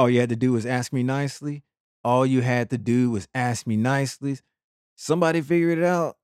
[0.00, 1.62] All you had to do was ask me nicely.
[2.02, 4.38] All you had to do was ask me nicely.
[4.96, 6.16] Somebody figured it out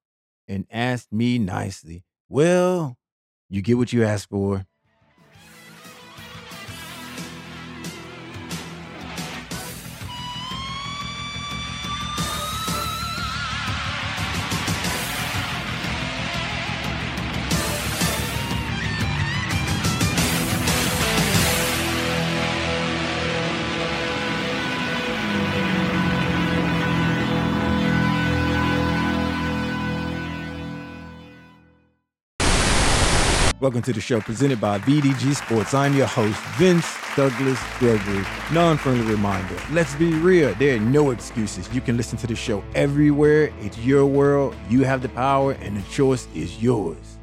[0.48, 2.02] and asked me nicely.
[2.26, 2.96] Well,
[3.50, 4.64] you get what you asked for.
[33.76, 35.74] Welcome to the show presented by VDG Sports.
[35.74, 38.24] I'm your host, Vince Douglas Gregory.
[38.50, 41.68] Non friendly reminder let's be real, there are no excuses.
[41.74, 43.52] You can listen to the show everywhere.
[43.60, 44.56] It's your world.
[44.70, 47.18] You have the power, and the choice is yours.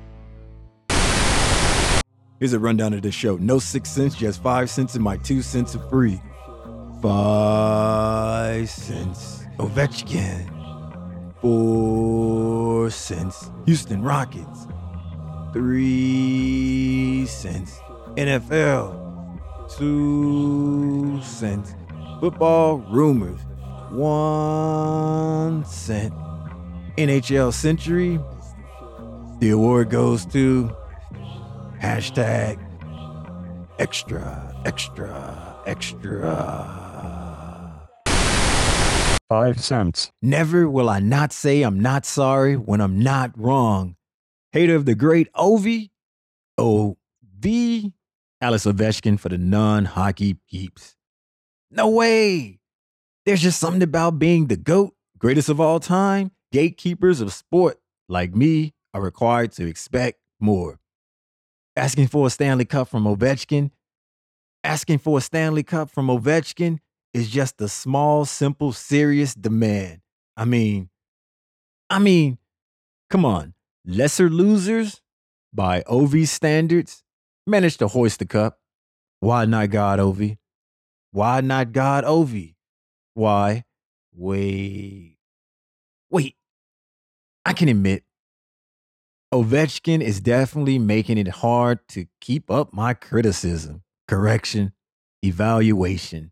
[2.40, 5.42] Here's a rundown of the show no six cents, just five cents, and my two
[5.42, 6.22] cents are free.
[7.02, 9.46] Five cents.
[9.58, 10.52] Ovechkin.
[11.42, 13.50] Four cents.
[13.66, 14.68] Houston Rockets
[15.54, 17.80] three cents.
[18.18, 19.38] NFL,
[19.78, 21.76] two cents.
[22.20, 23.40] Football rumors,
[23.92, 26.14] one cent.
[26.98, 28.20] NHL Century,
[29.40, 30.76] the award goes to
[31.82, 32.60] hashtag
[33.80, 36.92] extra, extra, extra.
[39.28, 40.12] Five cents.
[40.22, 43.96] Never will I not say I'm not sorry when I'm not wrong
[44.54, 45.90] hater of the great Ovi,
[46.58, 46.96] O
[47.40, 47.92] V,
[48.40, 50.96] Alex Ovechkin for the non hockey peeps.
[51.72, 52.60] No way.
[53.26, 56.32] There's just something about being the GOAT, greatest of all time.
[56.52, 60.80] Gatekeepers of sport like me are required to expect more.
[61.76, 63.72] Asking for a Stanley Cup from Ovechkin,
[64.64, 66.78] asking for a Stanley Cup from Ovechkin
[67.14, 70.02] is just a small, simple, serious demand.
[70.38, 70.90] I mean,
[71.90, 72.38] I mean,
[73.10, 73.56] come on.
[73.86, 75.02] Lesser Losers
[75.54, 77.04] by Ovi standards
[77.46, 78.60] managed to hoist the cup.
[79.20, 80.38] Why not God Ovi?
[81.12, 82.56] Why not God Ovi?
[83.14, 83.66] Why?
[84.16, 85.18] Wait.
[86.10, 86.36] Wait.
[87.46, 88.04] I can admit,
[89.34, 94.74] Ovechkin is definitely making it hard to keep up my criticism, correction,
[95.24, 96.32] evaluation.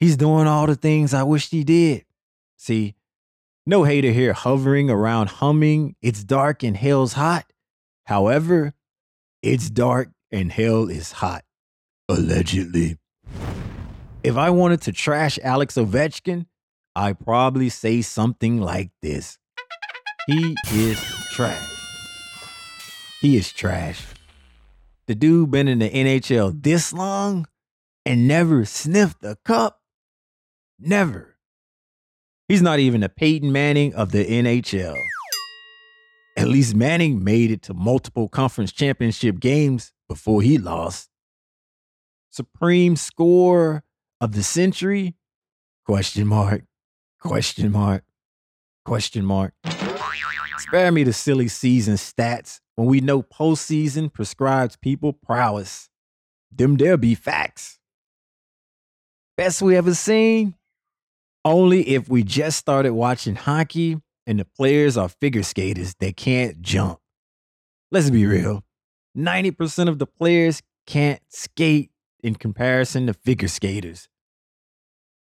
[0.00, 2.04] He's doing all the things I wished he did.
[2.56, 2.94] See,
[3.64, 7.46] no hater here hovering around humming, it's dark and hell's hot.
[8.04, 8.74] However,
[9.42, 11.44] it's dark and hell is hot.
[12.08, 12.98] Allegedly.
[14.22, 16.46] If I wanted to trash Alex Ovechkin,
[16.94, 19.38] I'd probably say something like this
[20.26, 21.00] He is
[21.32, 21.68] trash.
[23.20, 24.04] He is trash.
[25.06, 27.46] The dude been in the NHL this long
[28.04, 29.80] and never sniffed a cup?
[30.78, 31.31] Never.
[32.52, 35.00] He's not even a Peyton Manning of the NHL.
[36.36, 41.08] At least Manning made it to multiple conference championship games before he lost.
[42.28, 43.84] Supreme score
[44.20, 45.14] of the century?
[45.86, 46.64] Question mark.
[47.20, 48.04] Question mark.
[48.84, 49.54] Question mark.
[50.58, 55.88] Spare me the silly season stats when we know postseason prescribes people prowess.
[56.54, 57.78] Them there be facts.
[59.38, 60.54] Best we ever seen?
[61.44, 66.62] Only if we just started watching hockey and the players are figure skaters that can't
[66.62, 66.98] jump.
[67.90, 68.64] Let's be real
[69.16, 71.90] 90% of the players can't skate
[72.22, 74.08] in comparison to figure skaters.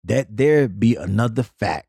[0.04, 1.88] That there be another fact.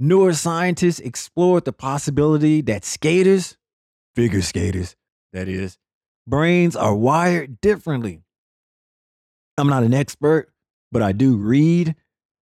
[0.00, 3.56] Neuroscientists explored the possibility that skaters,
[4.16, 4.96] figure skaters,
[5.32, 5.76] that is,
[6.26, 8.22] brains are wired differently.
[9.58, 10.52] I'm not an expert,
[10.90, 11.94] but I do read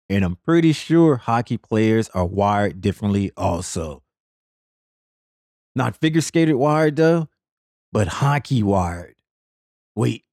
[0.08, 4.02] and I'm pretty sure hockey players are wired differently also.
[5.74, 7.28] Not figure skated wired though,
[7.92, 9.16] but hockey wired.
[9.94, 10.24] Wait,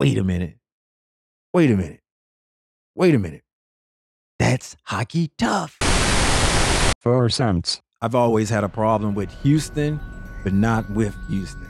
[0.00, 0.58] wait a minute.
[1.52, 2.00] Wait a minute.
[2.94, 3.42] Wait a minute.
[4.38, 5.78] That's hockey tough.
[7.00, 7.80] Four cents.
[8.02, 10.00] I've always had a problem with Houston,
[10.44, 11.68] but not with Houston.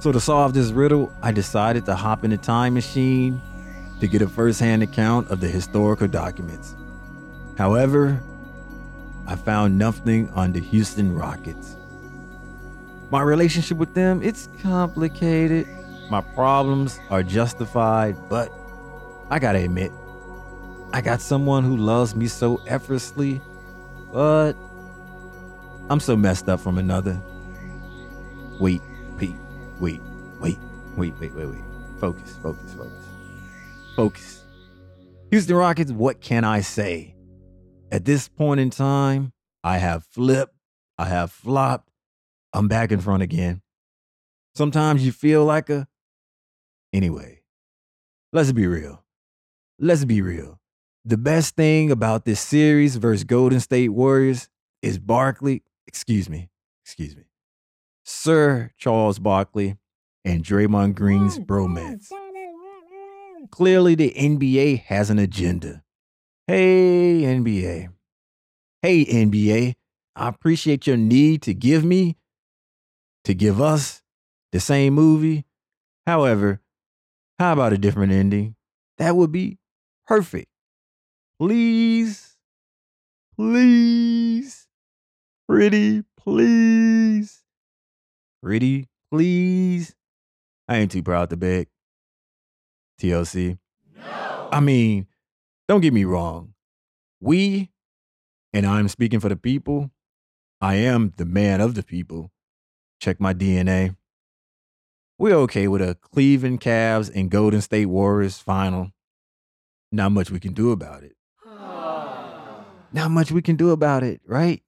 [0.00, 3.40] So to solve this riddle, I decided to hop in a time machine
[4.02, 6.74] to get a first-hand account of the historical documents.
[7.56, 8.20] However,
[9.28, 11.76] I found nothing on the Houston Rockets.
[13.12, 15.68] My relationship with them, it's complicated.
[16.10, 18.52] My problems are justified, but
[19.30, 19.92] I gotta admit,
[20.92, 23.40] I got someone who loves me so effortlessly,
[24.12, 24.54] but
[25.88, 27.22] I'm so messed up from another.
[28.58, 28.82] Wait,
[29.20, 29.36] wait,
[29.78, 30.02] wait,
[30.40, 30.58] wait,
[30.96, 31.60] wait, wait, wait, wait.
[32.00, 32.91] Focus, focus, focus.
[33.96, 34.44] Focus.
[35.30, 37.14] Houston Rockets, what can I say?
[37.90, 40.54] At this point in time, I have flipped,
[40.98, 41.90] I have flopped,
[42.52, 43.62] I'm back in front again.
[44.54, 45.88] Sometimes you feel like a.
[46.92, 47.42] Anyway,
[48.32, 49.02] let's be real.
[49.78, 50.60] Let's be real.
[51.04, 54.48] The best thing about this series versus Golden State Warriors
[54.82, 56.50] is Barkley, excuse me,
[56.84, 57.24] excuse me,
[58.04, 59.76] Sir Charles Barkley
[60.24, 62.10] and Draymond Green's bromance.
[63.50, 65.82] Clearly, the NBA has an agenda.
[66.46, 67.88] Hey, NBA.
[68.82, 69.74] Hey, NBA.
[70.14, 72.16] I appreciate your need to give me,
[73.24, 74.02] to give us
[74.52, 75.44] the same movie.
[76.06, 76.60] However,
[77.38, 78.54] how about a different ending?
[78.98, 79.58] That would be
[80.06, 80.48] perfect.
[81.40, 82.36] Please,
[83.36, 84.68] please,
[85.48, 87.42] pretty, please,
[88.42, 89.96] pretty, please.
[90.68, 91.71] I ain't too proud to beg.
[93.02, 93.58] TLC.
[93.96, 94.48] No.
[94.52, 95.06] I mean,
[95.68, 96.54] don't get me wrong.
[97.20, 97.70] We,
[98.52, 99.90] and I'm speaking for the people,
[100.60, 102.30] I am the man of the people.
[103.00, 103.96] Check my DNA.
[105.18, 108.92] We're okay with a Cleveland Cavs and Golden State Warriors final.
[109.90, 111.16] Not much we can do about it.
[112.94, 114.62] Not much we can do about it, right?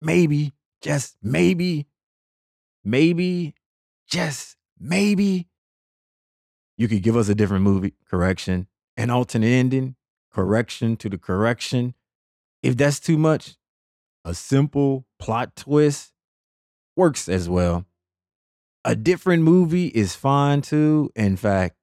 [0.00, 1.86] Maybe, just maybe,
[2.84, 3.54] maybe,
[4.08, 5.46] just maybe,
[6.78, 9.96] you could give us a different movie, correction, an alternate ending,
[10.32, 11.94] correction to the correction.
[12.62, 13.56] If that's too much,
[14.24, 16.12] a simple plot twist
[16.96, 17.84] works as well.
[18.84, 21.10] A different movie is fine too.
[21.16, 21.76] In fact,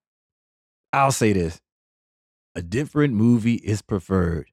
[0.94, 1.62] I'll say this
[2.56, 4.48] a different movie is preferred.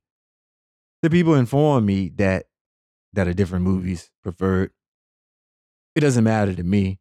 [1.03, 2.47] The people inform me that
[3.13, 4.73] that a different movie's preferred.
[5.95, 6.99] It doesn't matter to me.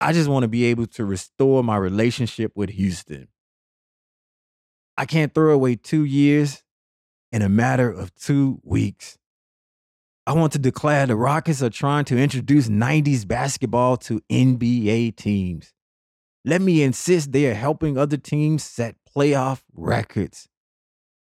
[0.00, 3.28] I just want to be able to restore my relationship with Houston.
[4.96, 6.62] I can't throw away two years
[7.32, 9.18] in a matter of two weeks.
[10.26, 15.72] I want to declare the Rockets are trying to introduce 90s basketball to NBA teams.
[16.44, 20.48] Let me insist they are helping other teams set playoff records.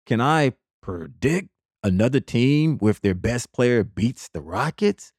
[0.05, 1.49] Can I predict
[1.83, 5.11] another team with their best player beats the Rockets?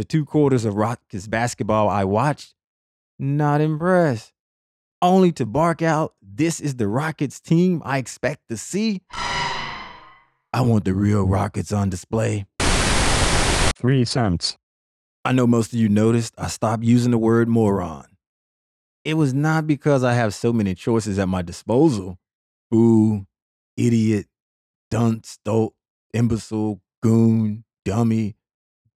[0.00, 2.54] The two quarters of Rockets basketball I watched,
[3.18, 4.32] not impressed.
[5.02, 9.02] Only to bark out, this is the Rockets team I expect to see.
[9.12, 12.46] I want the real Rockets on display.
[13.76, 14.56] Three cents.
[15.22, 18.06] I know most of you noticed I stopped using the word moron.
[19.04, 22.18] It was not because I have so many choices at my disposal.
[22.74, 23.26] Ooh,
[23.76, 24.28] idiot,
[24.90, 25.74] dunce, dope,
[26.14, 28.36] imbecile, goon, dummy,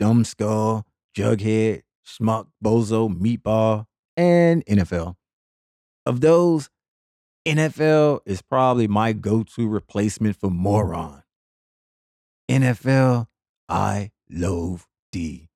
[0.00, 0.84] dumbskull,
[1.16, 5.16] jughead, schmuck, bozo, meatball, and NFL.
[6.06, 6.70] Of those,
[7.46, 11.22] NFL is probably my go to replacement for moron.
[12.50, 13.26] NFL,
[13.68, 14.82] I loathe
[15.12, 15.48] D.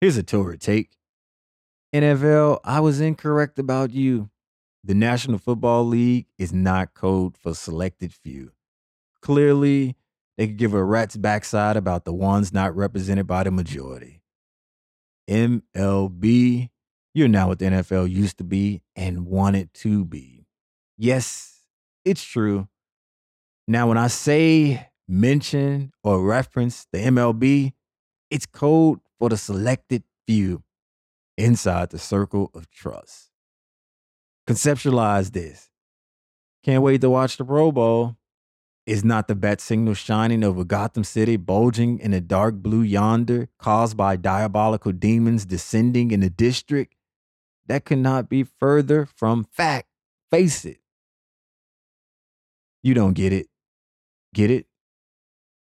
[0.00, 0.96] Here's a Torah take.
[1.94, 4.30] NFL, I was incorrect about you.
[4.84, 8.52] The National Football League is not code for selected few.
[9.20, 9.96] Clearly,
[10.38, 14.19] they could give a rat's backside about the ones not represented by the majority.
[15.30, 16.70] MLB,
[17.14, 20.46] you're not what the NFL used to be and wanted to be.
[20.98, 21.60] Yes,
[22.04, 22.68] it's true.
[23.68, 27.72] Now, when I say mention or reference the MLB,
[28.30, 30.62] it's code for the selected few
[31.38, 33.30] inside the circle of trust.
[34.48, 35.70] Conceptualize this.
[36.64, 38.16] Can't wait to watch the Pro Bowl.
[38.90, 43.48] Is not the bat signal shining over Gotham City, bulging in a dark blue yonder,
[43.56, 46.96] caused by diabolical demons descending in the district?
[47.68, 49.86] That could not be further from fact.
[50.32, 50.78] Face it.
[52.82, 53.46] You don't get it.
[54.34, 54.66] Get it?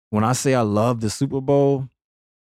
[0.09, 1.87] When I say I love the Super Bowl,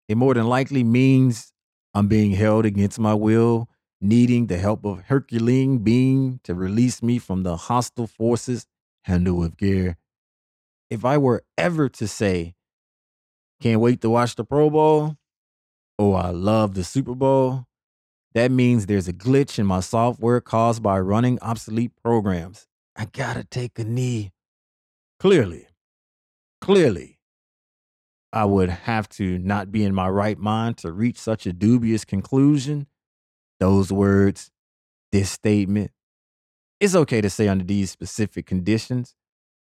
[0.07, 1.51] it more than likely means
[1.93, 3.67] I'm being held against my will,
[3.99, 8.67] needing the help of Herculean being to release me from the hostile forces
[9.03, 9.97] handled with gear.
[10.89, 12.55] If I were ever to say,
[13.61, 15.17] can't wait to watch the Pro Bowl,
[15.99, 17.65] oh, I love the Super Bowl,
[18.33, 22.67] that means there's a glitch in my software caused by running obsolete programs.
[22.95, 24.31] I gotta take a knee.
[25.19, 25.67] Clearly,
[26.61, 27.19] clearly,
[28.31, 32.05] I would have to not be in my right mind to reach such a dubious
[32.05, 32.87] conclusion.
[33.59, 34.51] Those words,
[35.11, 35.91] this statement,
[36.79, 39.15] it's okay to say under these specific conditions,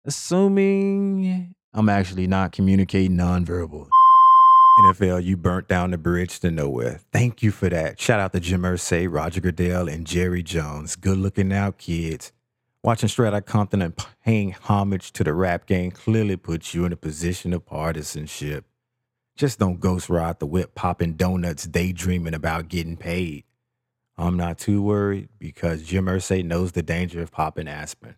[0.09, 3.87] assuming I'm actually not communicating nonverbal.
[4.83, 6.99] NFL, you burnt down the bridge to nowhere.
[7.11, 7.99] Thank you for that.
[7.99, 10.95] Shout out to Jim Irsay, Roger Goodell, and Jerry Jones.
[10.95, 12.31] Good looking out, kids.
[12.83, 13.93] Watching Outta Compton and
[14.25, 18.65] paying homage to the rap game clearly puts you in a position of partisanship.
[19.35, 23.43] Just don't ghost ride the whip popping donuts, daydreaming about getting paid.
[24.17, 28.15] I'm not too worried because Jim Irsay knows the danger of popping aspirin.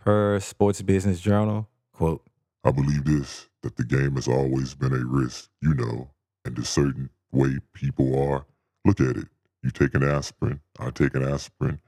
[0.00, 2.24] Per Sports Business Journal, quote,
[2.64, 6.08] I believe this that the game has always been a risk, you know,
[6.46, 8.46] and a certain way people are.
[8.86, 9.28] Look at it.
[9.62, 11.80] You take an aspirin, I take an aspirin.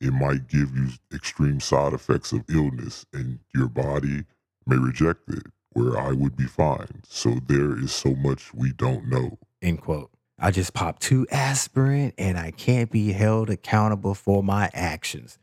[0.00, 4.24] It might give you extreme side effects of illness, and your body
[4.66, 7.02] may reject it, where I would be fine.
[7.06, 9.38] So there is so much we don't know.
[9.62, 10.10] End quote.
[10.40, 15.38] I just popped two aspirin and I can't be held accountable for my actions.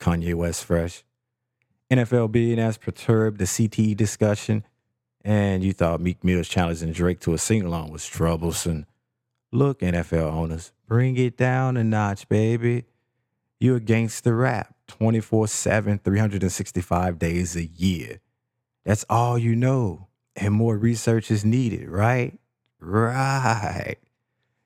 [0.00, 1.04] Kanye West Fresh.
[1.92, 4.64] NFL billionaires perturbed the CTE discussion,
[5.26, 8.86] and you thought Meek Mill's challenging Drake to a sing along was troublesome.
[9.52, 12.84] Look, NFL owners, bring it down a notch, baby.
[13.60, 18.20] You're against the rap 24 7, 365 days a year.
[18.86, 20.08] That's all you know.
[20.34, 22.38] And more research is needed, right?
[22.80, 23.98] Right.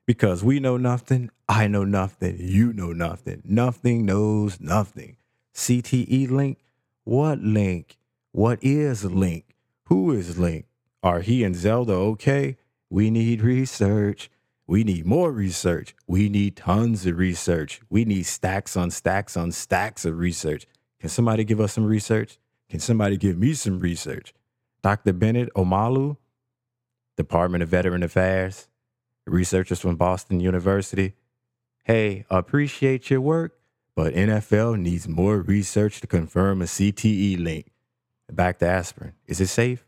[0.07, 3.43] Because we know nothing, I know nothing, you know nothing.
[3.45, 5.17] Nothing knows nothing.
[5.53, 6.59] CTE link?
[7.07, 7.99] What link?
[8.33, 9.55] What is link?
[9.85, 10.67] Who is link?
[11.05, 12.57] Are he and Zelda okay?
[12.91, 14.29] We need research.
[14.67, 15.95] We need more research.
[16.09, 17.81] We need tons of research.
[17.89, 20.67] We need stacks on stacks on stacks of research.
[20.99, 22.41] Can somebody give us some research?
[22.69, 24.35] Can somebody give me some research?
[24.83, 25.13] Dr.
[25.13, 26.17] Bennett Omalu,
[27.17, 28.67] Department of Veteran Affairs,
[29.29, 31.15] researchers from Boston University.
[31.85, 33.61] Hey, appreciate your work,
[33.97, 37.73] but NFL needs more research to confirm a CTE link.
[38.31, 39.15] Back to aspirin.
[39.27, 39.87] Is it safe?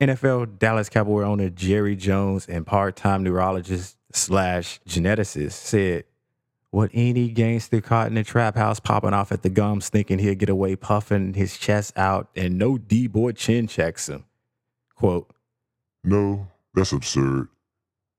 [0.00, 6.04] NFL Dallas Cowboy owner Jerry Jones and part-time neurologist slash geneticist said,
[6.70, 10.34] "What any gangster caught in the trap house popping off at the gums, thinking he'll
[10.34, 14.24] get away puffing his chest out, and no D-boy chin checks him."
[14.94, 15.34] Quote:
[16.04, 17.48] No, that's absurd.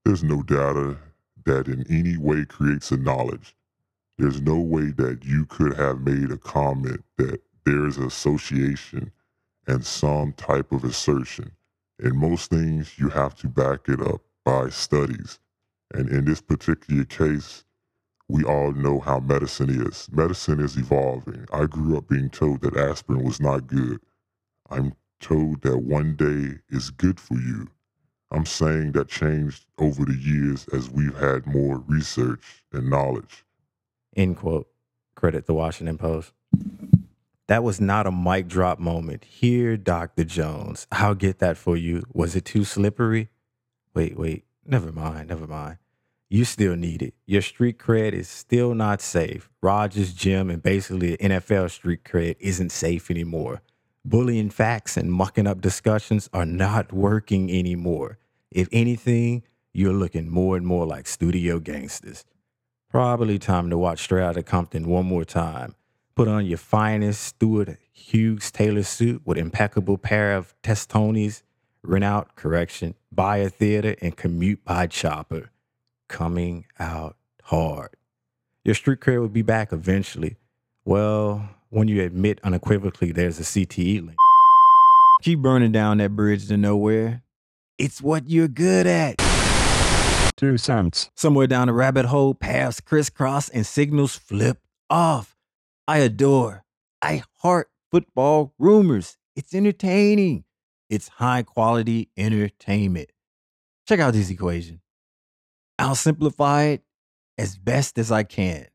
[0.03, 0.97] There's no data
[1.45, 3.55] that in any way creates a knowledge.
[4.21, 9.11] There's no way that you could have made a comment that there's association
[9.65, 11.53] and some type of assertion.
[11.97, 15.39] In most things, you have to back it up by studies.
[15.91, 17.65] And in this particular case,
[18.29, 20.07] we all know how medicine is.
[20.11, 21.47] Medicine is evolving.
[21.51, 24.01] I grew up being told that aspirin was not good.
[24.69, 27.69] I'm told that one day is good for you.
[28.29, 33.45] I'm saying that changed over the years as we've had more research and knowledge.
[34.15, 34.67] End quote.
[35.15, 36.33] Credit the Washington Post.
[37.47, 39.25] That was not a mic drop moment.
[39.25, 40.23] Here, Dr.
[40.23, 40.87] Jones.
[40.91, 42.03] I'll get that for you.
[42.13, 43.29] Was it too slippery?
[43.93, 44.45] Wait, wait.
[44.65, 45.29] Never mind.
[45.29, 45.77] Never mind.
[46.29, 47.13] You still need it.
[47.25, 49.49] Your street cred is still not safe.
[49.61, 53.61] Rogers Jim and basically NFL street cred isn't safe anymore.
[54.05, 58.17] Bullying facts and mucking up discussions are not working anymore.
[58.49, 62.23] If anything, you're looking more and more like studio gangsters.
[62.91, 65.75] Probably time to watch Straight Outta Compton one more time.
[66.13, 71.41] Put on your finest Stuart Hughes Taylor suit with impeccable pair of Testonis,
[71.83, 75.51] rent out, correction, buy a theater, and commute by chopper.
[76.09, 77.95] Coming out hard.
[78.65, 80.35] Your street cred will be back eventually.
[80.83, 84.17] Well, when you admit unequivocally there's a CTE link.
[85.21, 87.23] Keep burning down that bridge to nowhere.
[87.77, 89.30] It's what you're good at.
[90.35, 91.09] Two cents.
[91.15, 94.59] Somewhere down the rabbit hole, paths crisscross and signals flip
[94.89, 95.35] off.
[95.87, 96.63] I adore,
[97.01, 99.17] I heart football rumors.
[99.35, 100.45] It's entertaining.
[100.89, 103.11] It's high quality entertainment.
[103.87, 104.81] Check out this equation.
[105.79, 106.83] I'll simplify it
[107.37, 108.67] as best as I can.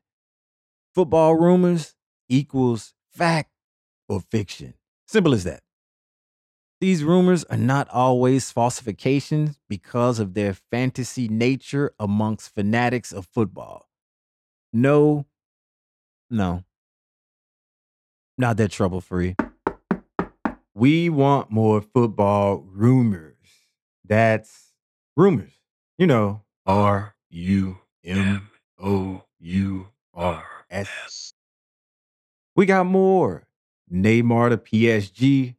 [0.93, 1.95] Football rumors
[2.27, 3.51] equals fact
[4.09, 4.73] or fiction.
[5.07, 5.61] Simple as that.
[6.79, 13.89] These rumors are not always falsifications because of their fantasy nature amongst fanatics of football.
[14.71, 15.25] No,
[16.29, 16.63] no,
[18.37, 19.35] not that trouble free.
[20.75, 23.33] We want more football rumors.
[24.05, 24.73] That's
[25.15, 25.53] rumors.
[25.97, 31.33] You know, R U M O U R S.
[32.55, 33.47] We got more.
[33.91, 35.55] Neymar to PSG,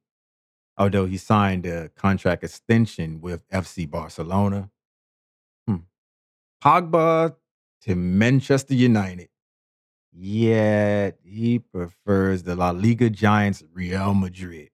[0.79, 4.71] although he signed a contract extension with FC Barcelona.
[5.67, 5.77] Hmm.
[6.63, 7.35] Pogba
[7.83, 9.29] to Manchester United.
[10.13, 14.71] Yet he prefers the La Liga giants Real Madrid,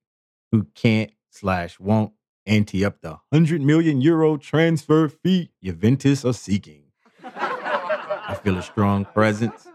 [0.52, 2.12] who can't slash won't
[2.46, 6.84] ante up the 100 million euro transfer fee Juventus are seeking.
[7.22, 9.66] I feel a strong presence.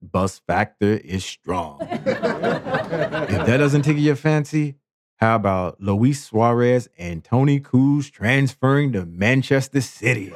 [0.00, 1.80] Bus factor is strong.
[1.80, 4.76] If that doesn't tickle your fancy,
[5.18, 10.32] how about Luis Suarez and Toni Kroos transferring to Manchester City?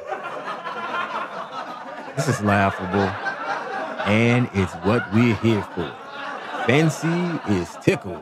[2.17, 3.07] this is laughable,
[4.05, 5.89] and it's what we're here for.
[6.67, 8.21] Fancy is tickled.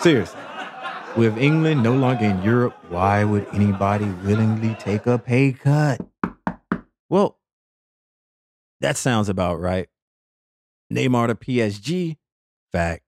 [0.00, 0.40] Seriously,
[1.16, 6.00] with England no longer in Europe, why would anybody willingly take a pay cut?
[7.08, 7.38] Well,
[8.80, 9.88] that sounds about right.
[10.92, 12.16] Neymar to PSG,
[12.72, 13.04] fact.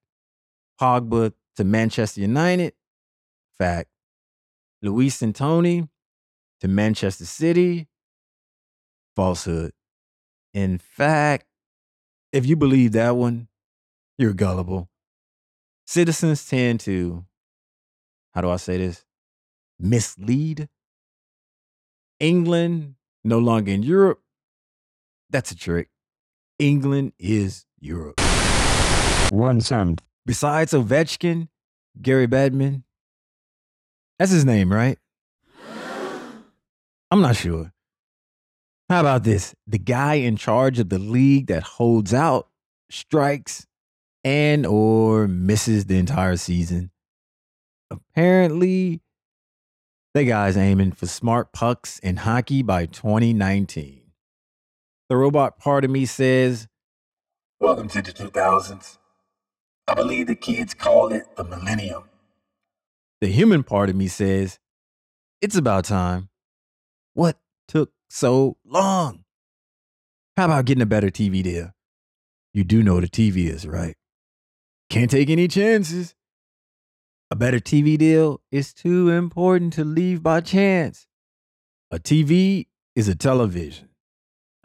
[0.80, 2.72] Pogba to Manchester United,
[3.58, 3.90] fact.
[4.80, 5.88] Luis and Toni
[6.60, 7.88] to Manchester City,
[9.16, 9.72] falsehood.
[10.54, 11.46] In fact,
[12.32, 13.48] if you believe that one,
[14.18, 14.88] you're gullible.
[15.84, 17.24] Citizens tend to,
[18.34, 19.04] how do I say this?
[19.80, 20.68] Mislead.
[22.20, 24.20] England no longer in Europe.
[25.28, 25.88] That's a trick.
[26.60, 28.20] England is Europe.
[29.32, 30.02] One cent.
[30.28, 31.48] Besides Ovechkin,
[32.02, 32.82] Gary Bettman,
[34.18, 34.98] that's his name, right?
[37.10, 37.72] I'm not sure.
[38.90, 39.54] How about this?
[39.66, 42.48] The guy in charge of the league that holds out
[42.90, 43.66] strikes
[44.22, 46.90] and or misses the entire season.
[47.90, 49.00] Apparently,
[50.12, 54.02] the guy's aiming for smart pucks in hockey by 2019.
[55.08, 56.68] The robot part of me says,
[57.60, 58.97] Welcome to the 2000s.
[59.88, 62.04] I believe the kids call it the millennium.
[63.22, 64.58] The human part of me says,
[65.40, 66.28] It's about time.
[67.14, 69.24] What took so long?
[70.36, 71.72] How about getting a better TV deal?
[72.52, 73.96] You do know the TV is, right?
[74.90, 76.14] Can't take any chances.
[77.30, 81.06] A better TV deal is too important to leave by chance.
[81.90, 83.88] A TV is a television.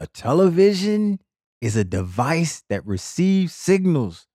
[0.00, 1.18] A television
[1.62, 4.26] is a device that receives signals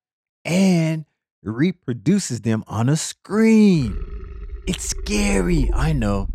[0.46, 1.06] and
[1.44, 3.98] reproduces them on a screen.
[4.68, 6.28] It's scary, I know.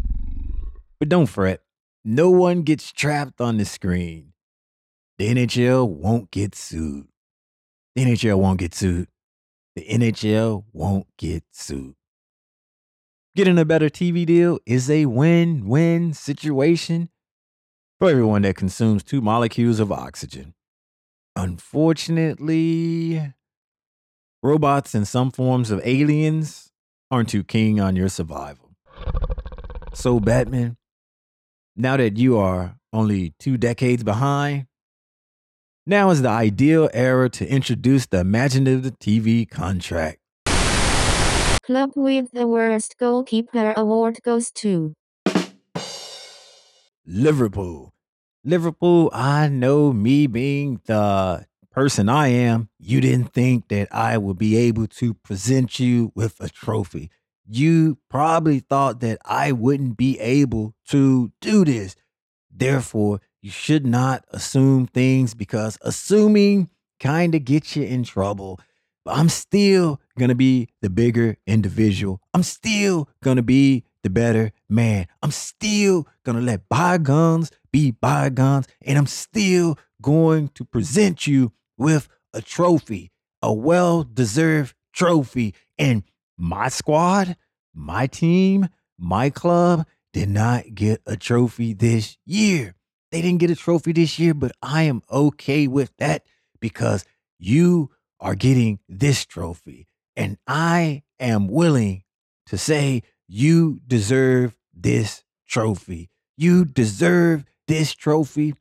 [0.98, 1.62] But don't fret.
[2.04, 4.32] No one gets trapped on the screen.
[5.18, 7.08] The NHL won't get sued.
[7.94, 9.08] The NHL won't get sued.
[9.76, 11.94] The NHL won't get sued.
[13.36, 17.08] Getting a better TV deal is a win win situation
[17.98, 20.54] for everyone that consumes two molecules of oxygen.
[21.36, 23.32] Unfortunately,
[24.44, 26.70] robots and some forms of aliens
[27.10, 28.76] aren't too keen on your survival.
[29.94, 30.76] So, Batman,
[31.74, 34.66] now that you are only two decades behind,
[35.86, 40.18] now is the ideal era to introduce the imaginative TV contract.
[41.62, 44.92] Club with the worst goalkeeper award goes to
[47.06, 47.94] Liverpool.
[48.44, 54.38] Liverpool, I know me being the person I am, you didn't think that I would
[54.38, 57.10] be able to present you with a trophy.
[57.46, 61.96] You probably thought that I wouldn't be able to do this.
[62.48, 68.60] Therefore, you should not assume things because assuming kind of gets you in trouble.
[69.04, 72.20] But I'm still going to be the bigger individual.
[72.32, 75.08] I'm still going to be the better man.
[75.22, 81.52] I'm still going to let bygones be bygones, and I'm still going to present you
[81.76, 85.54] with a trophy, a well deserved trophy.
[85.78, 86.02] And
[86.36, 87.36] my squad,
[87.74, 92.74] my team, my club did not get a trophy this year.
[93.10, 96.24] They didn't get a trophy this year, but I am okay with that
[96.60, 97.04] because
[97.38, 99.86] you are getting this trophy.
[100.16, 102.04] And I am willing
[102.46, 106.10] to say you deserve this trophy.
[106.36, 108.54] You deserve this trophy.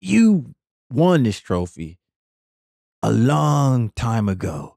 [0.00, 0.54] You
[0.90, 1.98] won this trophy
[3.02, 4.76] a long time ago.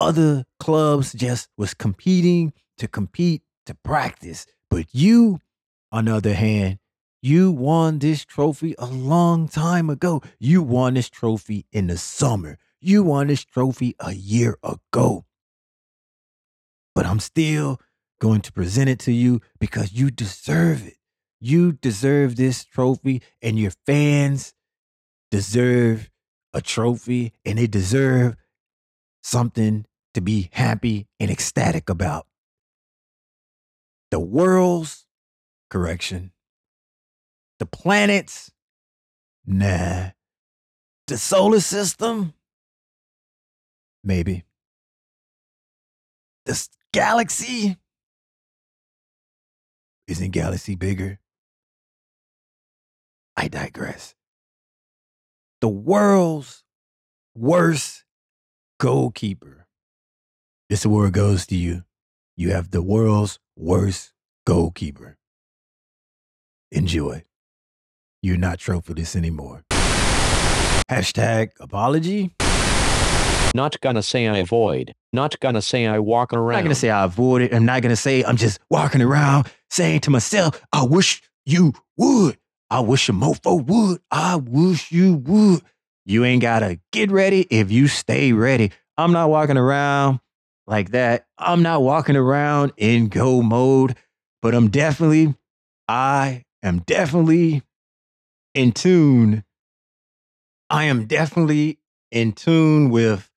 [0.00, 4.46] Other clubs just was competing to compete to practice.
[4.68, 5.40] But you,
[5.92, 6.78] on the other hand,
[7.22, 10.22] you won this trophy a long time ago.
[10.38, 12.58] You won this trophy in the summer.
[12.80, 15.26] You won this trophy a year ago.
[16.94, 17.78] But I'm still
[18.20, 20.96] going to present it to you because you deserve it.
[21.40, 24.52] You deserve this trophy, and your fans
[25.30, 26.10] deserve
[26.52, 28.36] a trophy, and they deserve
[29.22, 32.26] something to be happy and ecstatic about.
[34.10, 35.06] The world's
[35.68, 36.32] correction,
[37.58, 38.50] the planets,
[39.46, 40.10] nah.
[41.06, 42.34] The solar system,
[44.04, 44.44] maybe.
[46.46, 47.76] The galaxy,
[50.06, 51.18] isn't galaxy bigger?
[53.36, 54.14] I digress.
[55.60, 56.64] The world's
[57.34, 58.04] worst
[58.78, 59.66] goalkeeper
[60.70, 61.84] This award goes to you.
[62.36, 64.12] You have the world's worst
[64.46, 65.18] goalkeeper.
[66.72, 67.24] Enjoy.
[68.22, 69.64] You're not trophyless anymore.
[70.90, 72.34] Hashtag apology.
[73.54, 74.94] Not gonna say I avoid.
[75.12, 76.58] Not gonna say I walk around.
[76.58, 77.52] Not gonna say I avoid it.
[77.52, 82.38] I'm not gonna say I'm just walking around saying to myself, I wish you would.
[82.70, 84.00] I wish a mofo would.
[84.10, 85.62] I wish you would.
[86.06, 88.70] You ain't gotta get ready if you stay ready.
[88.96, 90.20] I'm not walking around
[90.66, 91.26] like that.
[91.36, 93.96] I'm not walking around in go mode,
[94.40, 95.34] but I'm definitely,
[95.88, 97.62] I am definitely
[98.54, 99.44] in tune.
[100.68, 101.78] I am definitely
[102.12, 103.30] in tune with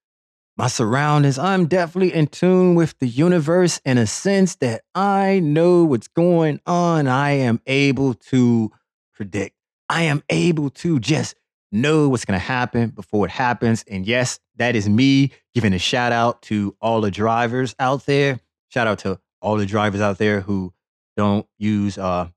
[0.57, 1.39] my surroundings.
[1.39, 6.59] I'm definitely in tune with the universe in a sense that I know what's going
[6.67, 7.07] on.
[7.07, 8.71] I am able to
[9.13, 9.55] predict.
[9.89, 11.35] I am able to just
[11.71, 13.83] know what's going to happen before it happens.
[13.89, 18.39] And yes, that is me giving a shout out to all the drivers out there.
[18.69, 20.73] Shout out to all the drivers out there who
[21.17, 22.29] don't use uh,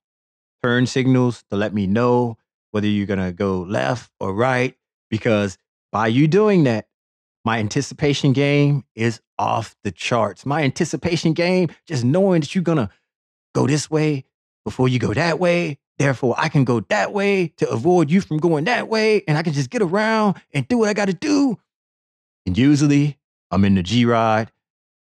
[0.63, 2.39] turn signals to let me know
[2.73, 4.75] whether you're going to go left or right.
[5.11, 5.57] Because
[5.93, 6.89] by you doing that,
[7.45, 10.45] my anticipation game is off the charts.
[10.45, 12.91] My anticipation game, just knowing that you're going to
[13.55, 14.25] go this way
[14.65, 15.79] before you go that way.
[15.99, 19.23] Therefore, I can go that way to avoid you from going that way.
[19.27, 21.59] And I can just get around and do what I got to do.
[22.45, 23.19] And usually
[23.51, 24.53] I'm in the G ride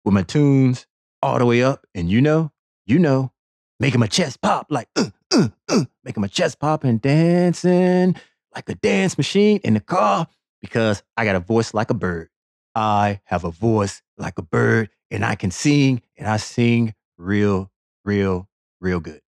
[0.04, 0.86] with my tunes
[1.22, 1.86] all the way up.
[1.94, 2.50] And you know,
[2.86, 3.32] you know,
[3.78, 8.16] making my chest pop like, uh, uh, uh, making my chest pop and dancing
[8.54, 10.26] like a dance machine in the car
[10.60, 12.28] because I got a voice like a bird.
[12.74, 17.70] I have a voice like a bird and I can sing and I sing real,
[18.04, 18.48] real,
[18.80, 19.20] real good.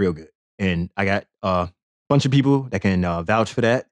[0.00, 0.30] Real good.
[0.58, 1.68] And I got a
[2.08, 3.86] bunch of people that can uh, vouch for that.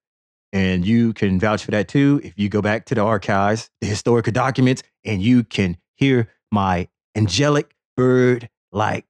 [0.55, 3.87] And you can vouch for that too if you go back to the archives, the
[3.87, 9.05] historical documents, and you can hear my angelic bird like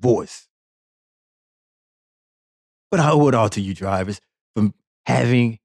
[0.00, 0.48] voice.
[2.90, 4.18] But I owe it all to you drivers
[4.56, 4.72] from
[5.04, 5.58] having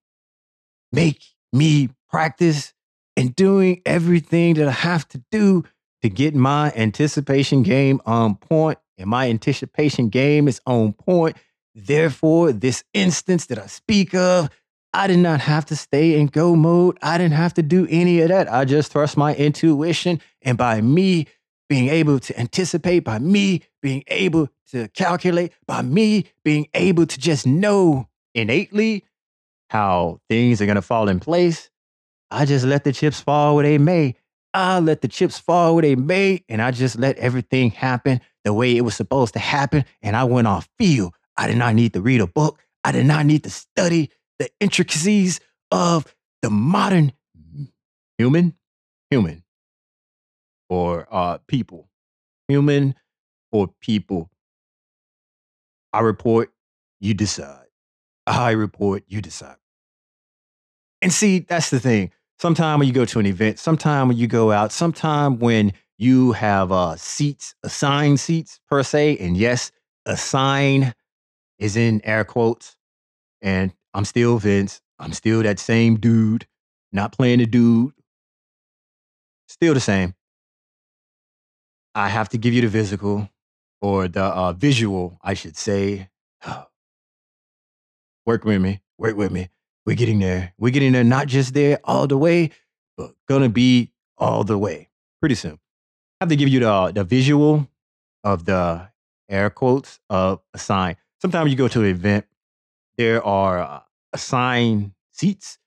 [0.92, 2.74] make me practice
[3.16, 5.64] and doing everything that I have to do
[6.02, 8.80] to get my anticipation game on point.
[8.98, 11.38] And my anticipation game is on point.
[11.76, 14.50] Therefore, this instance that I speak of,
[14.94, 17.00] I did not have to stay in go mode.
[17.02, 18.52] I didn't have to do any of that.
[18.52, 20.22] I just trust my intuition.
[20.44, 21.28] And by me
[21.68, 27.20] being able to anticipate, by me being able to calculate, by me being able to
[27.20, 29.04] just know innately
[29.70, 31.72] how things are going to fall in place,
[32.30, 34.16] I just let the chips fall where they may.
[34.54, 38.54] I let the chips fall where they may, and I just let everything happen the
[38.54, 39.86] way it was supposed to happen.
[40.02, 41.14] And I went off field.
[41.38, 42.60] I did not need to read a book.
[42.84, 45.40] I did not need to study the intricacies
[45.72, 47.14] of the modern
[48.18, 48.56] human,
[49.10, 49.44] human,
[50.70, 51.90] or uh, people,
[52.48, 52.96] human
[53.52, 54.30] or people.
[55.94, 56.52] I report,
[57.00, 57.68] you decide.
[58.26, 59.58] I report, you decide.
[61.02, 62.12] And see, that's the thing.
[62.40, 66.32] Sometime when you go to an event, sometime when you go out, sometime when you
[66.34, 69.72] have uh, seats, assigned seats per se, and yes,
[70.06, 70.94] assign
[71.60, 72.76] is in air quotes.
[73.42, 74.82] And I'm still Vince.
[75.00, 76.48] I'm still that same dude,
[76.92, 77.94] not playing the dude.
[79.48, 80.16] Still the same.
[81.96, 83.30] I have to give you the physical
[83.82, 86.10] or the uh, visual, I should say.
[88.26, 88.82] Work with me.
[88.98, 89.50] Work with me.
[89.86, 90.54] We're getting there.
[90.58, 92.52] We're getting there, not just there all the way,
[92.98, 95.60] but gonna be all the way pretty soon.
[96.24, 97.68] Have to give you the, the visual
[98.24, 98.88] of the
[99.28, 100.96] air quotes of a sign.
[101.22, 102.26] Sometimes you go to an event,
[102.98, 103.82] there are uh,
[104.14, 105.58] assigned seats,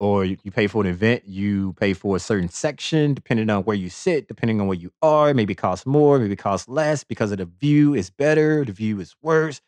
[0.00, 3.62] or you, you pay for an event, you pay for a certain section, depending on
[3.62, 5.32] where you sit, depending on where you are.
[5.32, 8.72] Maybe it costs more, maybe it costs less because of the view is better, the
[8.72, 9.60] view is worse,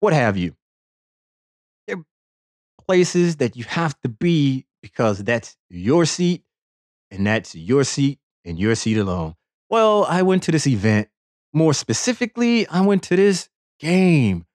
[0.00, 0.54] what have you
[1.86, 2.04] There are
[2.86, 6.44] places that you have to be because that's your seat
[7.10, 9.36] and that's your seat and your seat alone.
[9.70, 11.08] Well, I went to this event.
[11.52, 13.48] More specifically, I went to this
[13.80, 14.46] game.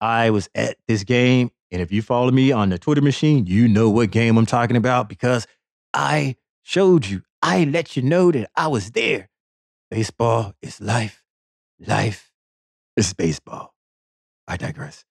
[0.00, 1.50] I was at this game.
[1.70, 4.76] And if you follow me on the Twitter machine, you know what game I'm talking
[4.76, 5.46] about because
[5.92, 9.28] I showed you, I let you know that I was there.
[9.90, 11.22] Baseball is life.
[11.84, 12.32] Life
[12.96, 13.74] is baseball.
[14.48, 15.04] I digress.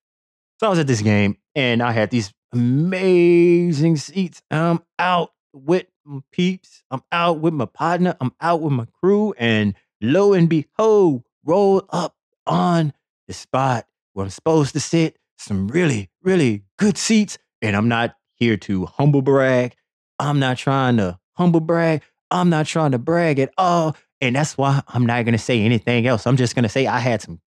[0.60, 4.42] So I was at this game and I had these amazing seats.
[4.50, 6.84] I'm out with my peeps.
[6.92, 8.16] I'm out with my partner.
[8.20, 9.34] I'm out with my crew.
[9.38, 12.16] And lo and behold, roll up
[12.46, 12.94] on
[13.28, 15.18] the spot where I'm supposed to sit.
[15.38, 17.38] Some really, really good seats.
[17.62, 19.76] And I'm not here to humble brag.
[20.20, 22.04] I'm not trying to humble brag.
[22.32, 23.96] I'm not trying to brag at all.
[24.22, 26.26] And that's why I'm not going to say anything else.
[26.26, 27.40] I'm just going to say I had some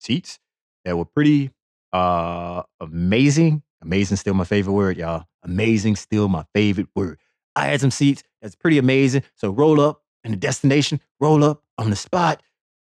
[0.00, 0.38] seats
[0.84, 1.50] that were pretty
[1.92, 3.62] uh amazing.
[3.82, 5.24] Amazing still my favorite word, y'all.
[5.42, 7.18] Amazing still my favorite word.
[7.56, 9.24] I had some seats that's pretty amazing.
[9.34, 12.42] So roll up in the destination, roll up on the spot,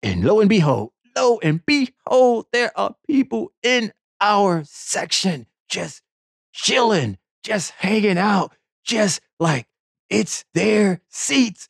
[0.03, 6.03] and lo and behold, lo and behold, there are people in our section just
[6.53, 9.67] chilling, just hanging out, just like
[10.09, 11.67] it's their seats.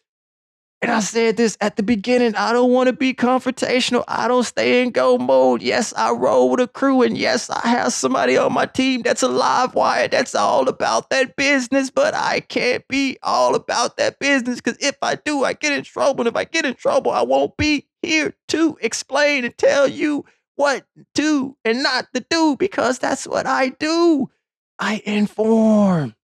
[0.81, 2.35] And I said this at the beginning.
[2.35, 4.03] I don't want to be confrontational.
[4.07, 5.61] I don't stay in go mode.
[5.61, 7.03] Yes, I roll with a crew.
[7.03, 11.11] And yes, I have somebody on my team that's a live wire that's all about
[11.11, 11.91] that business.
[11.91, 15.83] But I can't be all about that business because if I do, I get in
[15.83, 16.21] trouble.
[16.21, 20.25] And if I get in trouble, I won't be here to explain and tell you
[20.55, 24.31] what to and not to do because that's what I do.
[24.79, 26.15] I inform.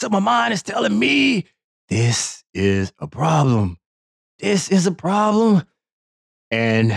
[0.00, 1.46] So my mind is telling me
[1.88, 3.78] this is a problem.
[4.38, 5.62] This is a problem.
[6.50, 6.96] And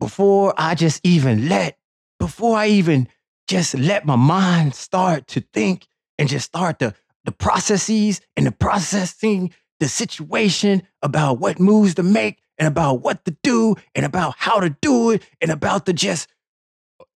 [0.00, 1.78] before I just even let,
[2.18, 3.08] before I even
[3.46, 5.86] just let my mind start to think
[6.18, 6.94] and just start the,
[7.24, 13.24] the processes and the processing the situation about what moves to make and about what
[13.24, 16.28] to do and about how to do it and about the just,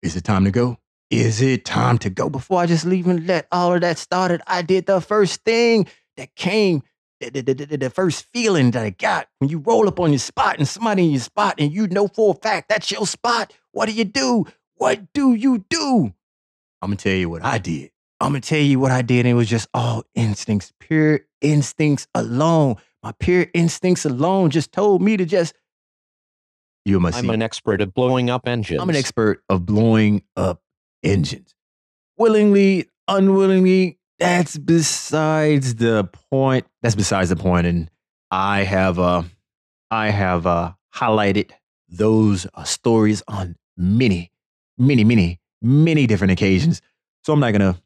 [0.02, 0.78] is it time to go?
[1.10, 2.30] Is it time to go?
[2.30, 5.88] Before I just leave and let all of that started, I did the first thing
[6.18, 6.84] that came,
[7.20, 10.20] the, the, the, the first feeling that I got when you roll up on your
[10.20, 13.54] spot and somebody in your spot and you know for a fact that's your spot.
[13.72, 14.46] What do you do?
[14.76, 16.14] What do you do?
[16.82, 17.92] I'm gonna tell you what I did.
[18.20, 19.20] I'm gonna tell you what I did.
[19.20, 22.76] And it was just all instincts, pure instincts alone.
[23.04, 25.54] My pure instincts alone just told me to just.
[26.86, 28.82] You must I'm an expert at blowing up engines.
[28.82, 30.62] I'm an expert of blowing up
[31.04, 31.54] engines.
[32.18, 36.68] Willingly, unwillingly, that's besides the point.
[36.84, 37.66] That's besides the point.
[37.66, 37.90] And
[38.30, 39.24] I have uh
[39.90, 41.50] I have uh highlighted
[41.90, 44.32] those uh, stories on many,
[44.78, 46.82] many, many, many different occasions.
[47.26, 47.82] So I'm not gonna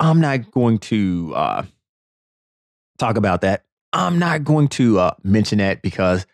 [0.00, 1.62] I'm not going to uh
[2.98, 3.64] talk about that.
[3.92, 6.26] I'm not going to uh mention that because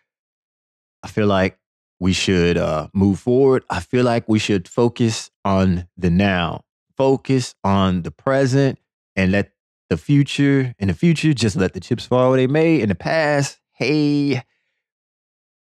[1.03, 1.59] I feel like
[1.99, 3.63] we should uh, move forward.
[3.69, 6.63] I feel like we should focus on the now,
[7.01, 8.77] focus on the present,
[9.15, 9.53] and let
[9.89, 12.79] the future, in the future, just let the chips fall where they may.
[12.79, 14.43] In the past, hey,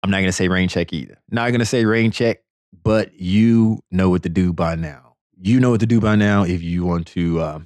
[0.05, 1.19] I'm not to say rain check either.
[1.29, 2.45] Not to say rain check,
[2.85, 5.17] but you know what to do by now.
[5.37, 7.59] You know what to do by now if you want to uh,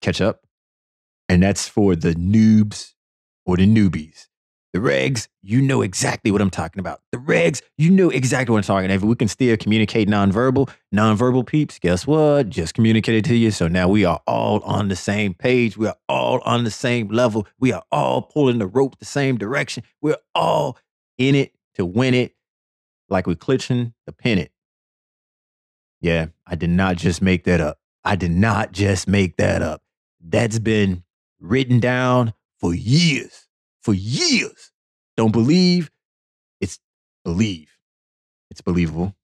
[0.00, 0.46] catch up.
[1.28, 2.92] And that's for the noobs
[3.44, 4.28] or the newbies.
[4.74, 7.00] The regs, you know exactly what I'm talking about.
[7.10, 8.96] The regs, you know exactly what I'm talking about.
[8.96, 12.50] If we can still communicate nonverbal, nonverbal peeps, guess what?
[12.50, 13.50] Just communicated to you.
[13.50, 15.78] So now we are all on the same page.
[15.78, 17.46] We are all on the same level.
[17.58, 19.84] We are all pulling the rope the same direction.
[20.02, 20.76] We're all
[21.16, 22.34] in it to win it,
[23.08, 24.50] like we're clutching the pennant.
[26.02, 27.78] Yeah, I did not just make that up.
[28.04, 29.82] I did not just make that up.
[30.20, 31.04] That's been
[31.40, 33.47] written down for years
[33.88, 34.70] for years.
[35.16, 35.90] Don't believe,
[36.60, 36.78] it's
[37.24, 37.70] believe.
[38.50, 39.14] It's believable.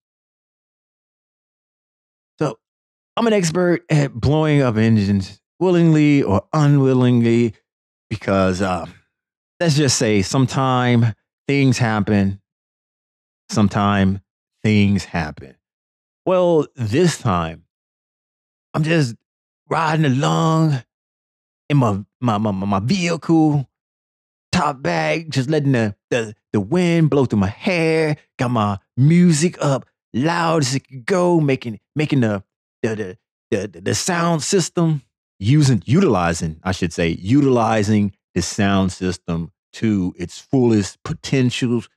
[2.39, 2.59] So
[3.15, 7.53] I'm an expert at blowing up engines willingly or unwillingly
[8.09, 8.87] because uh,
[9.61, 11.13] let's just say sometime
[11.47, 12.41] things happen,
[13.51, 14.23] sometime
[14.63, 15.57] things happen.
[16.25, 17.65] Well, this time
[18.73, 19.15] I'm just
[19.69, 20.83] riding along
[21.69, 23.69] in my my my, my vehicle
[24.55, 29.57] top bag, just letting the, the, the wind blow through my hair, got my music
[29.61, 32.43] up loud as it could go, making making the
[32.83, 33.19] the
[33.51, 35.03] the, the, the sound system
[35.39, 41.89] using utilizing, I should say, utilizing the sound system to its fullest potentials.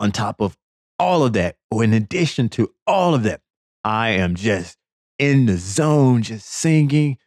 [0.00, 0.56] On top of
[0.98, 3.40] all of that, or in addition to all of that,
[3.84, 4.76] I am just
[5.18, 7.18] in the zone, just singing,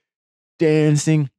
[0.60, 1.30] dancing,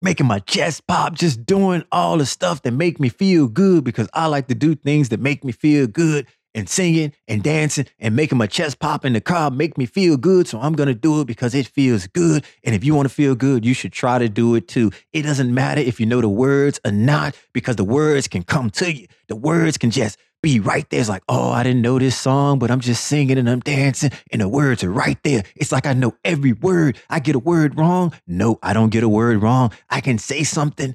[0.00, 4.08] making my chest pop, just doing all the stuff that make me feel good because
[4.14, 8.16] I like to do things that make me feel good and singing and dancing and
[8.16, 10.48] making my chest pop in the car make me feel good.
[10.48, 12.44] So I'm going to do it because it feels good.
[12.64, 14.90] And if you want to feel good, you should try to do it too.
[15.12, 18.70] It doesn't matter if you know the words or not because the words can come
[18.70, 19.06] to you.
[19.28, 21.00] The words can just be right there.
[21.00, 24.10] It's like, oh, I didn't know this song, but I'm just singing and I'm dancing,
[24.32, 25.44] and the words are right there.
[25.56, 26.98] It's like I know every word.
[27.10, 28.12] I get a word wrong.
[28.26, 29.72] No, I don't get a word wrong.
[29.90, 30.94] I can say something,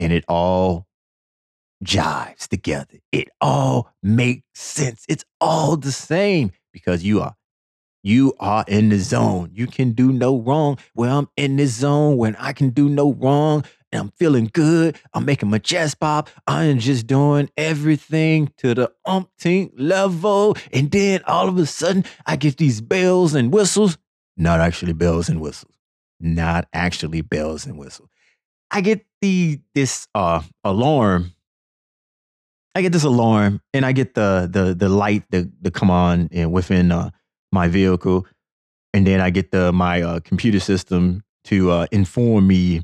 [0.00, 0.86] and it all
[1.84, 2.98] jives together.
[3.12, 5.04] It all makes sense.
[5.08, 7.36] It's all the same because you are
[8.02, 9.50] You are in the zone.
[9.52, 10.78] You can do no wrong.
[10.94, 13.64] Well, I'm in this zone when I can do no wrong.
[13.92, 14.98] And I'm feeling good.
[15.12, 16.30] I'm making my chest pop.
[16.46, 20.56] I am just doing everything to the umpteenth level.
[20.72, 23.98] And then all of a sudden, I get these bells and whistles.
[24.36, 25.74] Not actually bells and whistles.
[26.20, 28.08] Not actually bells and whistles.
[28.70, 31.32] I get the this uh alarm.
[32.74, 36.92] I get this alarm and I get the the the light to, come on within
[36.92, 37.10] uh
[37.52, 38.26] my vehicle,
[38.94, 42.82] and then I get the my uh, computer system to uh, inform me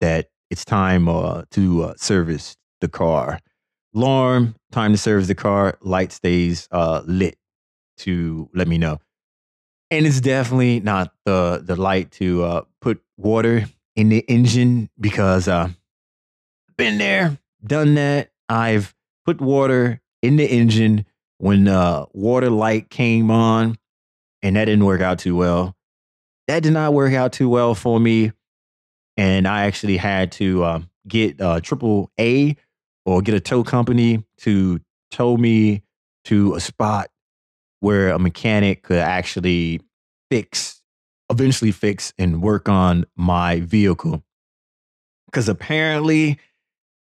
[0.00, 3.40] that it's time uh, to uh, service the car.
[3.92, 5.76] Alarm, time to service the car.
[5.80, 7.36] Light stays uh, lit
[7.98, 9.00] to let me know,
[9.90, 13.64] and it's definitely not the the light to uh, put water
[13.96, 15.70] in the engine because uh,
[16.68, 17.36] I've been there,
[17.66, 18.30] done that.
[18.48, 21.04] I've put water in the engine
[21.38, 23.76] when uh, water light came on
[24.40, 25.74] and that didn't work out too well.
[26.46, 28.30] That did not work out too well for me,
[29.16, 32.56] and I actually had to uh, get triple A
[33.04, 35.82] or get a tow company to tow me
[36.24, 37.10] to a spot
[37.80, 39.80] where a mechanic could actually
[40.30, 40.82] fix,
[41.30, 44.22] eventually fix and work on my vehicle.
[45.26, 46.38] Because apparently,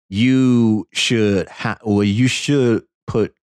[0.10, 1.48] you should
[1.82, 3.34] or you should put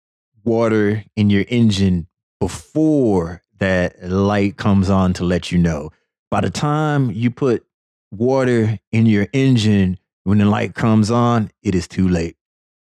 [0.44, 2.06] water in your engine
[2.38, 5.90] before that light comes on to let you know.
[6.30, 7.65] By the time you put
[8.10, 12.36] water in your engine, when the light comes on, it is too late.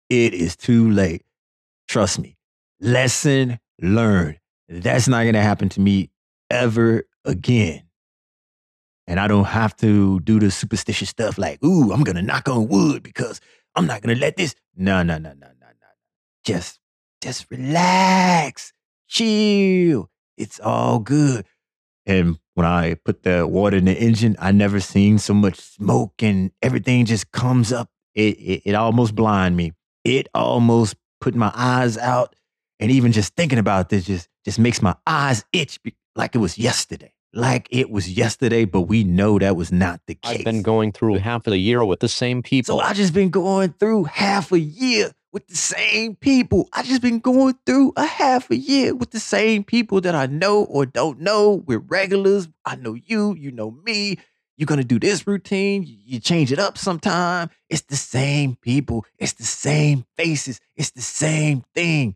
[0.08, 1.24] It is too late.
[1.88, 2.36] Trust me.
[2.80, 4.38] Lesson learned.
[4.68, 6.10] That's not going to happen to me
[6.50, 7.82] ever again.
[9.06, 12.48] And I don't have to do the superstitious stuff like, ooh, I'm going to knock
[12.48, 13.40] on wood because
[13.74, 14.54] I'm not going to let this.
[14.76, 15.88] No, no, no, no, no, no.
[16.44, 16.78] Just,
[17.20, 18.72] just relax,
[19.08, 20.10] chill.
[20.36, 21.44] It's all good.
[22.06, 26.22] And when I put the water in the engine, I never seen so much smoke
[26.22, 27.88] and everything just comes up.
[28.14, 29.72] It, it, it almost blind me.
[30.04, 32.36] It almost put my eyes out.
[32.78, 35.78] And even just thinking about this just, just makes my eyes itch
[36.16, 37.14] like it was yesterday.
[37.32, 40.40] Like it was yesterday, but we know that was not the case.
[40.40, 42.76] I've been going through half of the year with the same people.
[42.76, 46.68] So I just been going through half a year with the same people.
[46.72, 50.26] I just been going through a half a year with the same people that I
[50.26, 51.62] know or don't know.
[51.66, 52.48] We're regulars.
[52.64, 54.18] I know you, you know me.
[54.56, 57.48] You're gonna do this routine, you change it up sometime.
[57.70, 62.14] It's the same people, it's the same faces, it's the same thing.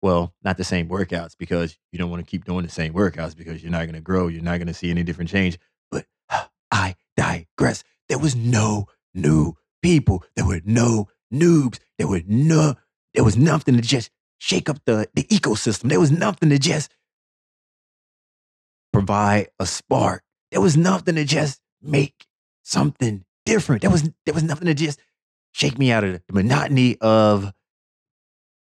[0.00, 3.36] Well, not the same workouts because you don't want to keep doing the same workouts
[3.36, 5.58] because you're not gonna grow, you're not gonna see any different change.
[5.90, 6.06] But
[6.70, 7.84] I digress.
[8.08, 11.78] There was no new people, there were no noobs.
[11.98, 12.74] There were no,
[13.14, 15.88] there was nothing to just shake up the, the ecosystem.
[15.88, 16.94] There was nothing to just
[18.92, 20.22] provide a spark.
[20.50, 22.26] There was nothing to just make
[22.62, 23.82] something different.
[23.82, 25.00] There was there was nothing to just
[25.52, 27.52] shake me out of the monotony of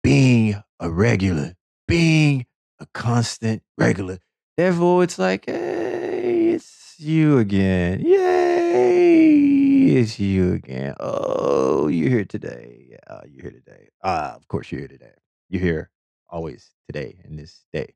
[0.02, 1.54] being a regular,
[1.86, 2.46] being
[2.78, 4.18] a constant regular.
[4.56, 8.00] Therefore, it's like, hey, it's you again.
[8.00, 9.59] Yay,
[9.96, 10.94] it's you again.
[11.00, 12.88] Oh, you're here today.
[12.90, 13.88] Yeah, you're here today.
[14.02, 15.12] Ah, of course you're here today.
[15.48, 15.90] You're here
[16.28, 17.94] always today in this day.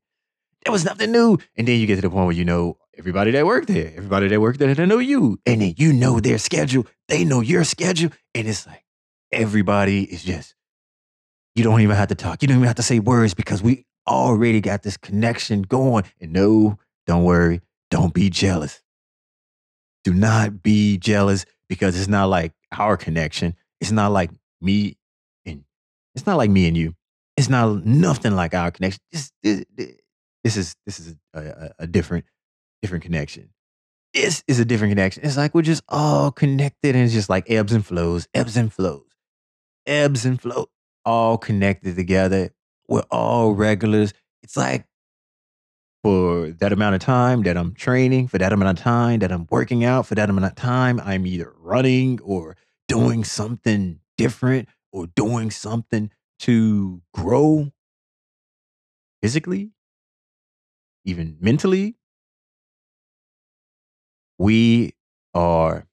[0.63, 1.37] There was nothing new.
[1.55, 4.27] And then you get to the point where you know everybody that worked there, everybody
[4.27, 5.39] that worked there, they know you.
[5.45, 8.11] And then you know their schedule, they know your schedule.
[8.33, 8.83] And it's like
[9.31, 10.55] everybody is just,
[11.55, 12.41] you don't even have to talk.
[12.41, 16.03] You don't even have to say words because we already got this connection going.
[16.19, 18.81] And no, don't worry, don't be jealous.
[20.03, 23.55] Do not be jealous because it's not like our connection.
[23.81, 24.97] It's not like me
[25.45, 25.63] and
[26.15, 26.95] it's not like me and you.
[27.37, 29.01] It's not nothing like our connection.
[29.11, 29.65] This, this,
[30.43, 32.25] this is this is a, a, a different
[32.81, 33.49] different connection.
[34.13, 35.25] This is a different connection.
[35.25, 38.71] It's like we're just all connected and it's just like ebbs and flows, ebbs and
[38.71, 39.03] flows,
[39.85, 40.67] ebbs and flows,
[41.03, 42.51] all connected together.
[42.87, 44.13] We're all regulars.
[44.43, 44.85] It's like
[46.05, 49.47] for that amount of time that I'm training, for that amount of time that I'm
[49.49, 52.55] working out, for that amount of time I'm either running or
[52.87, 57.71] doing something different or doing something to grow
[59.23, 59.71] physically,
[61.05, 61.95] even mentally,
[64.37, 64.93] we
[65.33, 65.87] are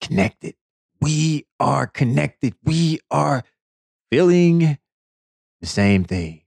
[0.00, 0.54] connected.
[0.98, 2.54] We are connected.
[2.64, 3.44] We are
[4.10, 4.78] feeling
[5.60, 6.40] the same thing.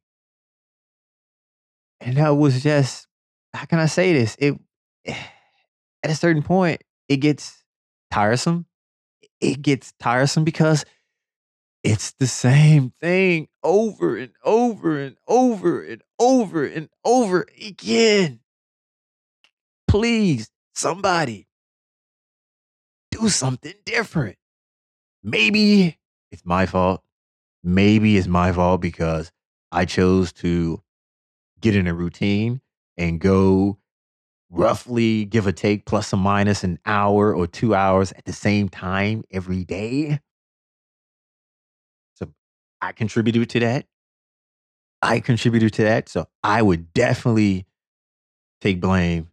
[2.03, 3.07] And that was just,
[3.53, 4.35] how can I say this?
[4.39, 4.59] It
[6.03, 7.63] at a certain point, it gets
[8.11, 8.65] tiresome.
[9.41, 10.85] It gets tiresome because
[11.83, 18.39] It's the same thing over and over and over and over and over again.
[19.89, 21.47] Please, somebody,
[23.11, 24.37] do something different.
[25.23, 25.99] Maybe
[26.31, 27.03] it's my fault.
[27.63, 29.31] Maybe it's my fault because
[29.71, 30.82] I chose to
[31.63, 32.61] get in a routine
[32.97, 33.79] and go
[34.51, 38.69] roughly give or take plus or minus an hour or two hours at the same
[38.69, 40.19] time every day.
[42.15, 42.31] So
[42.81, 43.87] I contributed to that.
[45.01, 46.09] I contributed to that.
[46.09, 47.65] So I would definitely
[48.61, 49.29] take blame.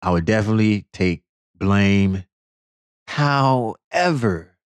[0.00, 1.24] I would definitely take
[1.56, 2.24] blame.
[3.08, 4.56] However,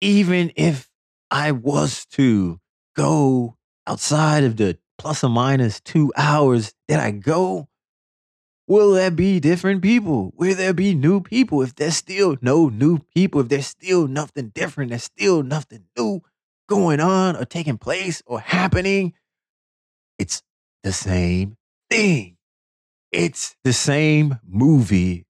[0.00, 0.90] even if
[1.30, 2.60] I was to
[2.94, 7.68] go outside of the plus or minus two hours that I go,
[8.66, 10.32] will there be different people?
[10.36, 11.62] Will there be new people?
[11.62, 16.22] If there's still no new people, if there's still nothing different, there's still nothing new
[16.68, 19.14] going on or taking place or happening,
[20.18, 20.42] it's
[20.82, 21.56] the same
[21.90, 22.36] thing.
[23.12, 25.26] It's the same movie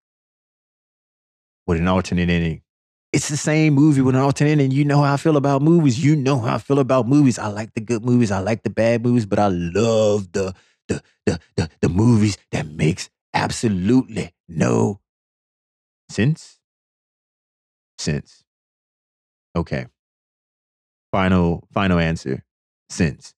[1.66, 2.62] with an alternate ending.
[3.12, 6.02] It's the same movie with an alternate and You know how I feel about movies.
[6.04, 7.38] You know how I feel about movies.
[7.38, 8.30] I like the good movies.
[8.30, 10.54] I like the bad movies, but I love the
[10.88, 15.00] the the the, the movies that makes absolutely no
[16.09, 16.59] sense.
[17.98, 18.44] Sense.
[19.54, 19.86] Okay.
[21.12, 22.44] Final final answer.
[22.88, 23.34] Sense.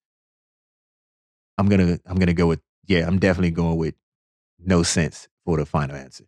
[1.58, 3.94] I'm gonna I'm gonna go with yeah, I'm definitely going with
[4.58, 6.24] no sense for the final answer.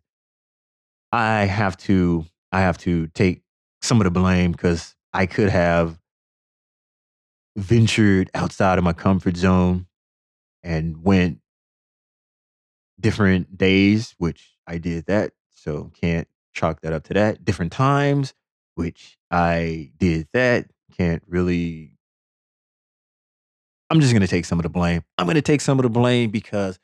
[1.11, 3.41] I have to I have to take
[3.81, 5.99] some of the blame because I could have
[7.55, 9.87] ventured outside of my comfort zone
[10.63, 11.39] and went
[12.99, 15.33] different days, which I did that.
[15.53, 17.43] So can't chalk that up to that.
[17.43, 18.33] Different times,
[18.75, 20.67] which I did that.
[20.97, 21.93] Can't really.
[23.89, 25.03] I'm just gonna take some of the blame.
[25.17, 26.79] I'm gonna take some of the blame because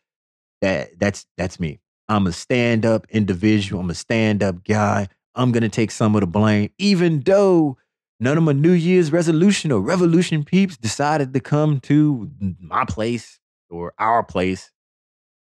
[0.62, 1.80] that that's that's me.
[2.10, 3.82] I'm a stand-up individual.
[3.82, 5.08] I'm a stand-up guy.
[5.38, 7.78] I'm gonna take some of the blame, even though
[8.20, 12.30] none of my New Year's resolution or revolution peeps decided to come to
[12.60, 14.72] my place or our place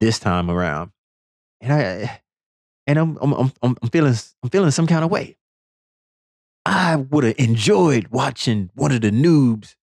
[0.02, 0.92] this time around.
[1.62, 2.22] And I
[2.88, 5.38] and I'm I'm I'm, I'm feeling I'm feeling some kind of way.
[6.66, 9.76] I would have enjoyed watching one of the noobs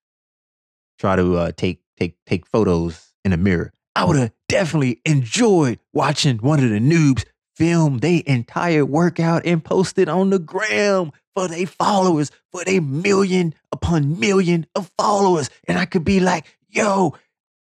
[0.99, 3.73] try to uh, take take take photos in a mirror.
[3.97, 7.25] I would have definitely enjoyed watching one of the noobs
[7.57, 12.81] film their entire workout and post it on the gram for their followers, for their
[12.81, 15.51] million upon million of followers.
[15.67, 17.15] And I could be like, yo,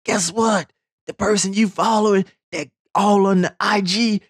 [0.03, 0.71] guess what?
[1.07, 4.21] The person you following that all on the IG,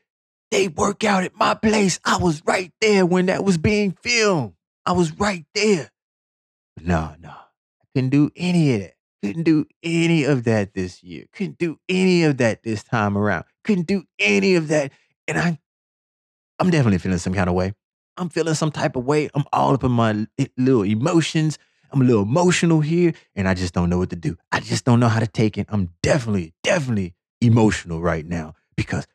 [0.52, 2.00] they work out at my place.
[2.04, 4.54] I was right there when that was being filmed.
[4.86, 5.92] I was right there.
[6.82, 8.96] No, no, I couldn't do any of that.
[9.24, 11.26] Couldn't do any of that this year.
[11.34, 13.46] Couldn't do any of that this time around.
[13.64, 14.92] Couldn't do any of that.
[15.28, 15.60] And I,
[16.60, 17.74] I'm definitely feeling some kind of way.
[18.18, 19.30] I'm feeling some type of way.
[19.34, 20.26] I'm all up in my
[20.58, 21.58] little emotions.
[21.92, 24.38] I'm a little emotional here, and I just don't know what to do.
[24.52, 25.68] I just don't know how to take it.
[25.70, 29.06] I'm definitely, definitely emotional right now because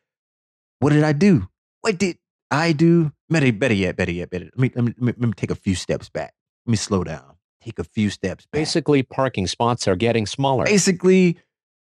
[0.79, 1.47] what did I do?
[1.81, 2.17] What did
[2.49, 3.11] I do?
[3.29, 4.45] Better, better yet, better yet, better.
[4.55, 6.33] Let me, let me, let me take a few steps back.
[6.65, 7.35] Let me slow down.
[7.63, 8.59] Take a few steps back.
[8.59, 10.65] Basically, parking spots are getting smaller.
[10.65, 11.37] Basically,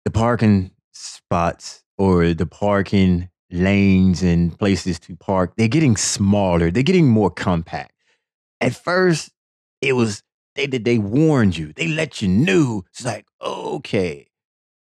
[0.05, 6.71] the parking spots or the parking lanes and places to park, they're getting smaller.
[6.71, 7.93] They're getting more compact.
[8.61, 9.31] At first,
[9.81, 10.23] it was
[10.55, 11.73] they they warned you.
[11.73, 12.85] They let you know.
[12.91, 14.29] It's like, okay.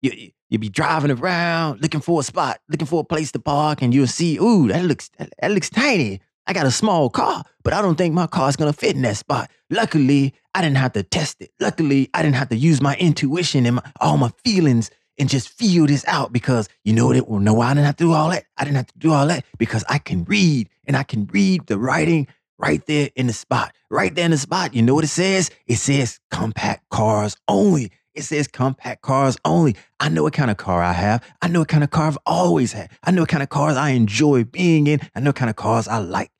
[0.02, 3.38] You, you you be driving around looking for a spot, looking for a place to
[3.38, 6.20] park, and you'll see, ooh, that looks that, that looks tiny.
[6.46, 9.16] I got a small car, but I don't think my car's gonna fit in that
[9.16, 9.50] spot.
[9.70, 11.52] Luckily, I didn't have to test it.
[11.60, 15.48] Luckily, I didn't have to use my intuition and my, all my feelings and just
[15.48, 17.28] feel this out because you know what?
[17.28, 18.44] Well, no, I didn't have to do all that.
[18.56, 21.66] I didn't have to do all that because I can read and I can read
[21.66, 22.26] the writing
[22.58, 23.74] right there in the spot.
[23.90, 24.74] Right there in the spot.
[24.74, 25.50] You know what it says?
[25.66, 27.90] It says compact cars only.
[28.14, 29.76] It says compact cars only.
[30.00, 31.24] I know what kind of car I have.
[31.42, 32.90] I know what kind of car I've always had.
[33.04, 35.00] I know what kind of cars I enjoy being in.
[35.14, 36.30] I know what kind of cars I like.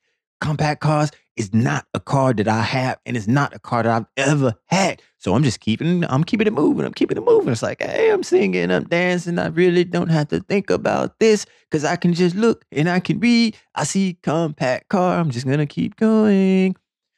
[0.41, 3.91] Compact cars is not a car that I have, and it's not a car that
[3.91, 5.01] I've ever had.
[5.17, 6.85] So I'm just keeping, I'm keeping it moving.
[6.85, 7.51] I'm keeping it moving.
[7.51, 9.39] It's like, hey, I'm singing, I'm dancing.
[9.39, 12.99] I really don't have to think about this because I can just look and I
[12.99, 13.55] can read.
[13.75, 15.19] I see compact car.
[15.19, 16.75] I'm just gonna keep going.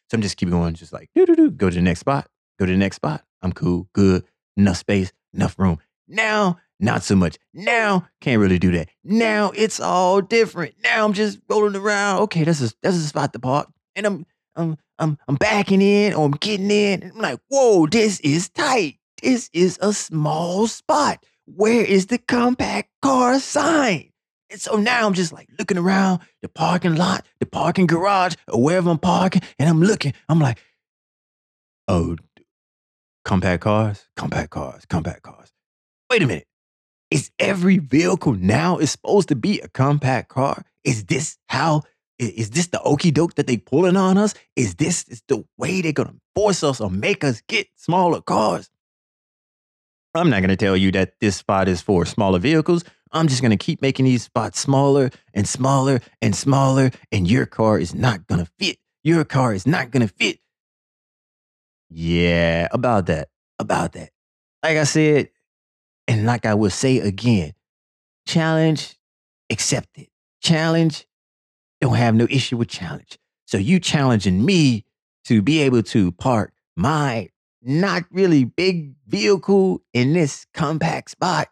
[0.09, 1.51] So I'm just keep going, just like do do do.
[1.51, 2.27] Go to the next spot.
[2.59, 3.23] Go to the next spot.
[3.41, 4.23] I'm cool, good,
[4.57, 5.79] enough space, enough room.
[6.07, 7.37] Now, not so much.
[7.53, 8.89] Now, can't really do that.
[9.03, 10.75] Now it's all different.
[10.83, 12.21] Now I'm just rolling around.
[12.23, 14.25] Okay, that's a that's a spot to park, and I'm
[14.55, 17.11] I'm I'm I'm backing in or I'm getting in.
[17.13, 18.99] I'm like, whoa, this is tight.
[19.21, 21.23] This is a small spot.
[21.45, 24.11] Where is the compact car sign?
[24.49, 28.61] And so now I'm just like looking around the parking lot, the parking garage, or
[28.61, 30.13] wherever I'm parking, and I'm looking.
[30.29, 30.59] I'm like,
[31.87, 32.17] oh,
[33.25, 35.51] compact cars, compact cars, compact cars.
[36.09, 36.47] Wait a minute.
[37.09, 40.63] Is every vehicle now is supposed to be a compact car?
[40.83, 41.83] Is this how?
[42.29, 44.33] Is this the okey doke that they pulling on us?
[44.55, 48.69] Is this is the way they're gonna force us or make us get smaller cars?
[50.15, 52.83] I'm not gonna tell you that this spot is for smaller vehicles.
[53.11, 57.79] I'm just gonna keep making these spots smaller and smaller and smaller, and your car
[57.79, 58.77] is not gonna fit.
[59.03, 60.39] Your car is not gonna fit.
[61.89, 63.29] Yeah, about that.
[63.59, 64.09] About that.
[64.63, 65.29] Like I said,
[66.07, 67.53] and like I will say again,
[68.25, 68.97] challenge
[69.49, 70.07] accepted.
[70.41, 71.05] Challenge,
[71.83, 73.19] don't have no issue with challenge.
[73.45, 74.85] So you challenging me
[75.25, 77.29] to be able to park my
[77.61, 81.49] not really big vehicle in this compact spot.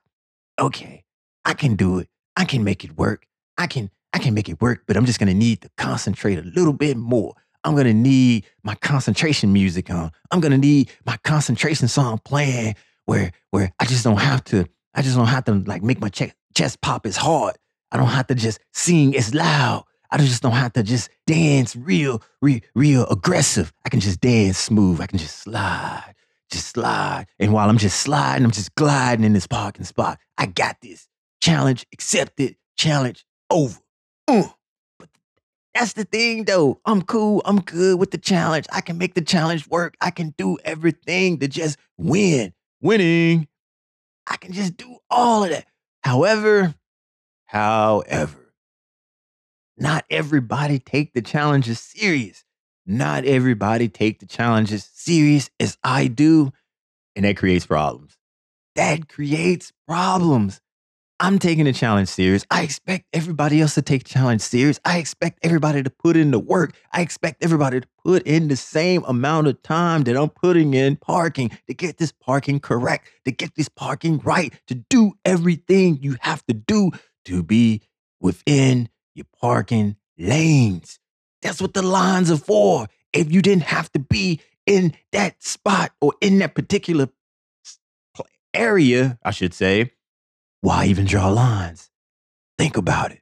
[0.57, 1.03] Okay,
[1.43, 2.07] I can do it.
[2.37, 3.25] I can make it work.
[3.57, 6.43] I can I can make it work, but I'm just gonna need to concentrate a
[6.43, 7.33] little bit more.
[7.63, 10.11] I'm gonna need my concentration music on.
[10.31, 12.75] I'm gonna need my concentration song playing
[13.05, 16.09] where where I just don't have to, I just don't have to like make my
[16.09, 17.57] che- chest pop as hard.
[17.91, 19.85] I don't have to just sing as loud.
[20.11, 23.71] I just don't have to just dance real, real, real aggressive.
[23.85, 24.99] I can just dance smooth.
[24.99, 26.15] I can just slide,
[26.49, 27.27] just slide.
[27.39, 30.19] And while I'm just sliding, I'm just gliding in this parking spot.
[30.37, 31.07] I got this.
[31.41, 32.57] Challenge accepted.
[32.77, 33.79] Challenge over.
[34.27, 34.49] Uh.
[34.99, 35.09] But
[35.73, 36.81] that's the thing, though.
[36.85, 37.41] I'm cool.
[37.45, 38.65] I'm good with the challenge.
[38.71, 39.95] I can make the challenge work.
[40.01, 42.53] I can do everything to just win.
[42.81, 43.47] Winning.
[44.27, 45.65] I can just do all of that.
[46.03, 46.75] However,
[47.45, 48.40] however,
[49.77, 52.43] not everybody take the challenges serious.
[52.85, 56.51] Not everybody take the challenges serious as I do,
[57.15, 58.17] and that creates problems.
[58.75, 60.61] That creates problems.
[61.19, 62.43] I'm taking the challenge serious.
[62.49, 64.79] I expect everybody else to take the challenge serious.
[64.83, 66.73] I expect everybody to put in the work.
[66.91, 70.95] I expect everybody to put in the same amount of time that I'm putting in
[70.95, 76.17] parking to get this parking correct, to get this parking right, to do everything you
[76.21, 76.89] have to do
[77.25, 77.83] to be
[78.19, 80.99] within your parking lanes.
[81.41, 82.87] That's what the lines are for.
[83.13, 87.09] If you didn't have to be in that spot or in that particular
[88.53, 89.91] area, I should say,
[90.61, 91.89] why even draw lines?
[92.57, 93.21] Think about it.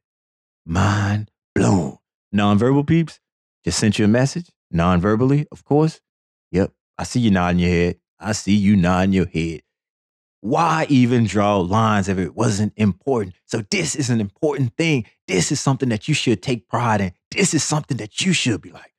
[0.65, 1.97] Mind blown.
[2.35, 3.19] Nonverbal peeps,
[3.63, 4.49] just sent you a message.
[4.71, 6.01] Non-verbally, of course.
[6.51, 6.71] Yep.
[6.97, 7.99] I see you nodding your head.
[8.19, 9.61] I see you nodding your head.
[10.41, 13.35] Why even draw lines if it wasn't important?
[13.45, 15.05] So this is an important thing.
[15.27, 17.11] This is something that you should take pride in.
[17.31, 18.93] This is something that you should be like,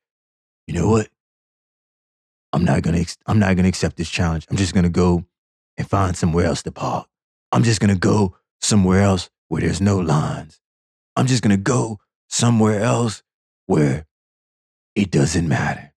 [0.67, 1.09] you know what?
[2.53, 4.45] I'm not gonna I'm not gonna accept this challenge.
[4.49, 5.25] I'm just gonna go
[5.77, 7.07] and find somewhere else to park.
[7.51, 10.59] I'm just gonna go somewhere else where there's no lines.
[11.15, 13.23] I'm just gonna go somewhere else
[13.65, 14.05] where
[14.95, 15.90] it doesn't matter.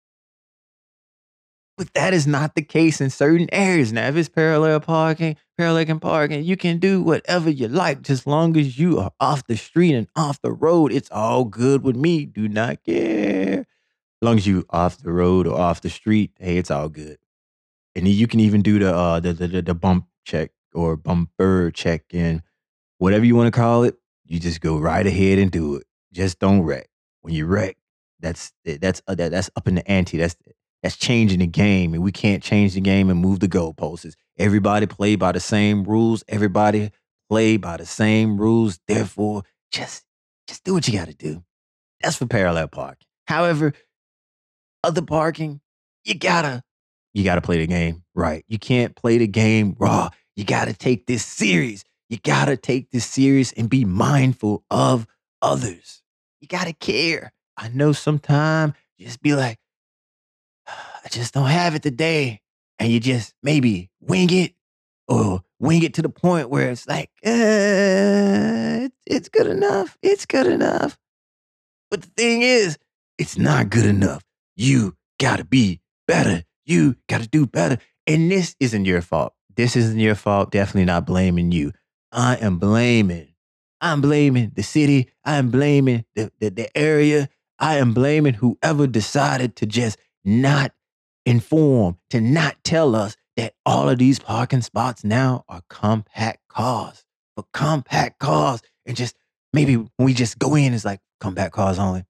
[1.77, 3.93] But that is not the case in certain areas.
[3.93, 8.27] Now, if it's parallel parking, parallel can parking, you can do whatever you like, just
[8.29, 10.93] long as you are off the street and off the road.
[10.93, 12.27] It's all good with me.
[12.27, 13.61] Do not care.
[13.61, 17.18] As long as you off the road or off the street, hey, it's all good.
[17.97, 22.03] And you can even do the uh the the, the, bump check or bumper check
[22.12, 22.43] and
[22.99, 23.97] whatever you want to call it.
[24.25, 25.87] You just go right ahead and do it.
[26.12, 26.89] Just don't wreck.
[27.20, 27.77] When you wreck,
[28.20, 30.16] that's that's uh, that, that's up in the ante.
[30.16, 30.37] That's
[30.85, 34.12] that's changing the game, and we can't change the game and move the goalposts.
[34.37, 36.22] Everybody play by the same rules.
[36.28, 36.91] Everybody
[37.30, 38.78] play by the same rules.
[38.87, 40.05] Therefore, just
[40.47, 41.43] just do what you got to do.
[42.03, 43.07] That's for parallel parking.
[43.26, 43.72] However,
[44.82, 45.62] other parking,
[46.05, 46.62] you gotta
[47.14, 48.45] you gotta play the game right.
[48.47, 50.11] You can't play the game raw.
[50.37, 51.82] You gotta take this serious.
[52.11, 55.07] You gotta take this serious and be mindful of
[55.41, 56.03] others.
[56.41, 57.32] You gotta care.
[57.57, 59.59] I know sometimes just be like,
[61.05, 62.40] I just don't have it today.
[62.78, 64.55] And you just maybe wing it
[65.07, 67.30] or wing it to the point where it's like, uh,
[69.07, 69.96] it's- good enough.
[70.02, 70.98] It's good enough.
[71.90, 72.78] But the thing is,
[73.18, 74.24] it's not good enough.
[74.57, 76.44] You gotta be better.
[76.64, 77.78] You gotta do better.
[78.07, 79.34] And this isn't your fault.
[79.55, 80.50] This isn't your fault.
[80.50, 81.72] Definitely not blaming you.
[82.12, 83.34] I am blaming.
[83.80, 85.11] I'm blaming the city.
[85.24, 87.28] I am blaming the, the, the area.
[87.59, 90.72] I am blaming whoever decided to just not
[91.27, 97.05] inform, to not tell us that all of these parking spots now are compact cars.
[97.37, 98.62] For compact cars.
[98.87, 99.16] And just
[99.53, 102.05] maybe when we just go in, it's like compact cars only.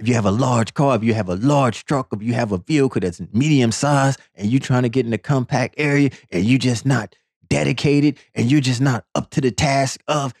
[0.00, 2.52] if you have a large car, if you have a large truck, if you have
[2.52, 6.44] a vehicle that's medium size and you're trying to get in a compact area and
[6.44, 7.14] you're just not
[7.48, 10.34] dedicated and you're just not up to the task of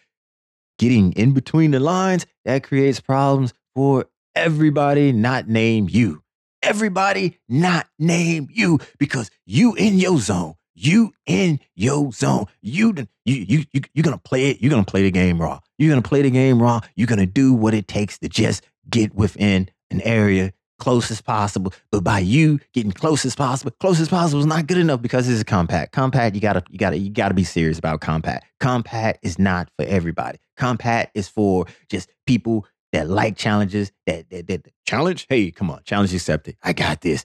[0.78, 6.22] getting in between the lines, that creates problems for everybody not named you.
[6.62, 10.54] Everybody not name you because you in your zone.
[10.74, 12.46] You in your zone.
[12.60, 12.94] You
[13.24, 14.60] you you you you're gonna play it.
[14.60, 15.60] You're gonna play the game raw.
[15.76, 16.80] You're gonna play the game raw.
[16.94, 21.72] You're gonna do what it takes to just get within an area close as possible.
[21.90, 25.28] But by you getting close as possible, close as possible is not good enough because
[25.28, 25.92] it's a compact.
[25.92, 28.46] Compact, you gotta you gotta you gotta be serious about compact.
[28.60, 30.38] Compact is not for everybody.
[30.56, 33.92] Compact is for just people that like challenges.
[34.06, 35.26] That that, that challenge.
[35.28, 36.56] Hey, come on, challenge accepted.
[36.62, 37.24] I got this.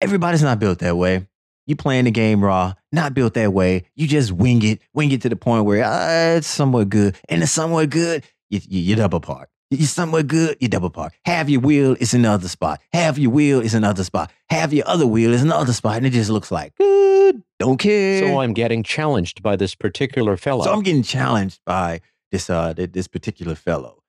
[0.00, 1.26] Everybody's not built that way.
[1.66, 3.84] You playing the game raw, not built that way.
[3.96, 7.42] You just wing it, wing it to the point where uh, it's somewhat good, and
[7.42, 8.24] it's somewhat good.
[8.50, 9.48] You, you, you double park.
[9.70, 11.14] You're somewhat good, you double park.
[11.24, 12.80] Have your wheel is another spot.
[12.92, 14.30] Have your wheel is another spot.
[14.48, 17.42] Have your other wheel is another spot, and it just looks like good.
[17.58, 18.20] Don't care.
[18.20, 20.62] So I'm getting challenged by this particular fellow.
[20.62, 24.04] So I'm getting challenged by this uh this particular fellow.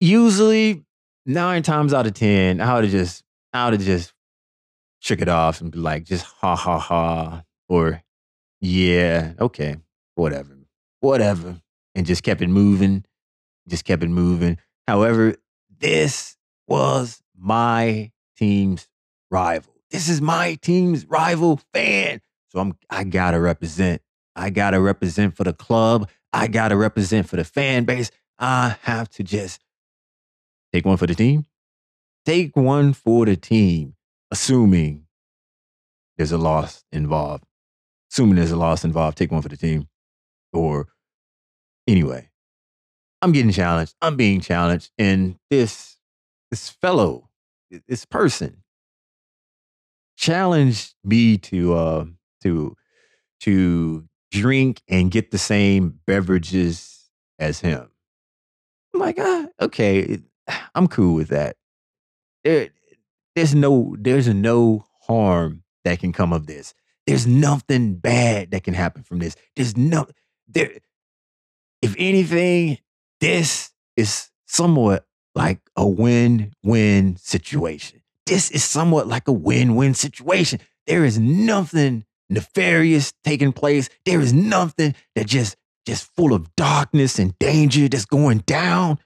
[0.00, 0.84] Usually,
[1.26, 4.12] nine times out of ten, I would have just I would have just
[5.00, 8.02] shook it off and be like, just ha ha ha, or
[8.60, 9.76] yeah, okay,
[10.14, 10.56] whatever,
[11.00, 11.60] whatever,
[11.94, 13.04] and just kept it moving,
[13.68, 14.58] just kept it moving.
[14.86, 15.36] However,
[15.78, 16.36] this
[16.66, 18.88] was my team's
[19.30, 19.74] rival.
[19.90, 22.20] This is my team's rival fan.
[22.48, 24.02] So I'm I gotta represent.
[24.36, 26.08] I gotta represent for the club.
[26.32, 28.10] I gotta represent for the fan base.
[28.38, 29.60] I have to just
[30.72, 31.46] take one for the team.
[32.24, 33.94] Take one for the team,
[34.30, 35.06] assuming
[36.16, 37.44] there's a loss involved.
[38.12, 39.88] Assuming there's a loss involved, take one for the team.
[40.52, 40.88] Or
[41.86, 42.28] anyway,
[43.22, 43.94] I'm getting challenged.
[44.02, 44.90] I'm being challenged.
[44.98, 45.96] And this
[46.50, 47.28] this fellow,
[47.86, 48.62] this person,
[50.16, 52.04] challenged me to uh
[52.42, 52.76] to
[53.40, 57.08] to drink and get the same beverages
[57.38, 57.88] as him.
[58.92, 60.18] I'm like, ah, okay,
[60.74, 61.56] I'm cool with that.
[62.44, 62.70] There,
[63.34, 66.74] there's no there's no harm that can come of this.
[67.06, 69.36] There's nothing bad that can happen from this.
[69.56, 70.06] There's no
[70.46, 70.72] there.
[71.80, 72.78] If anything,
[73.20, 78.02] this is somewhat like a win-win situation.
[78.26, 80.60] This is somewhat like a win-win situation.
[80.86, 83.88] There is nothing nefarious taking place.
[84.04, 88.98] There is nothing that just just full of darkness and danger that's going down.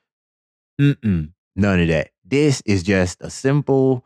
[0.80, 2.10] Mm-mm, none of that.
[2.24, 4.04] This is just a simple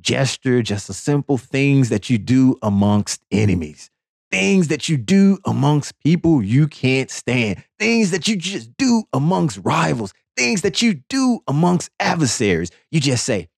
[0.00, 3.90] gesture, just a simple things that you do amongst enemies.
[4.30, 7.62] Things that you do amongst people you can't stand.
[7.78, 10.12] Things that you just do amongst rivals.
[10.36, 12.70] Things that you do amongst adversaries.
[12.90, 13.48] You just say,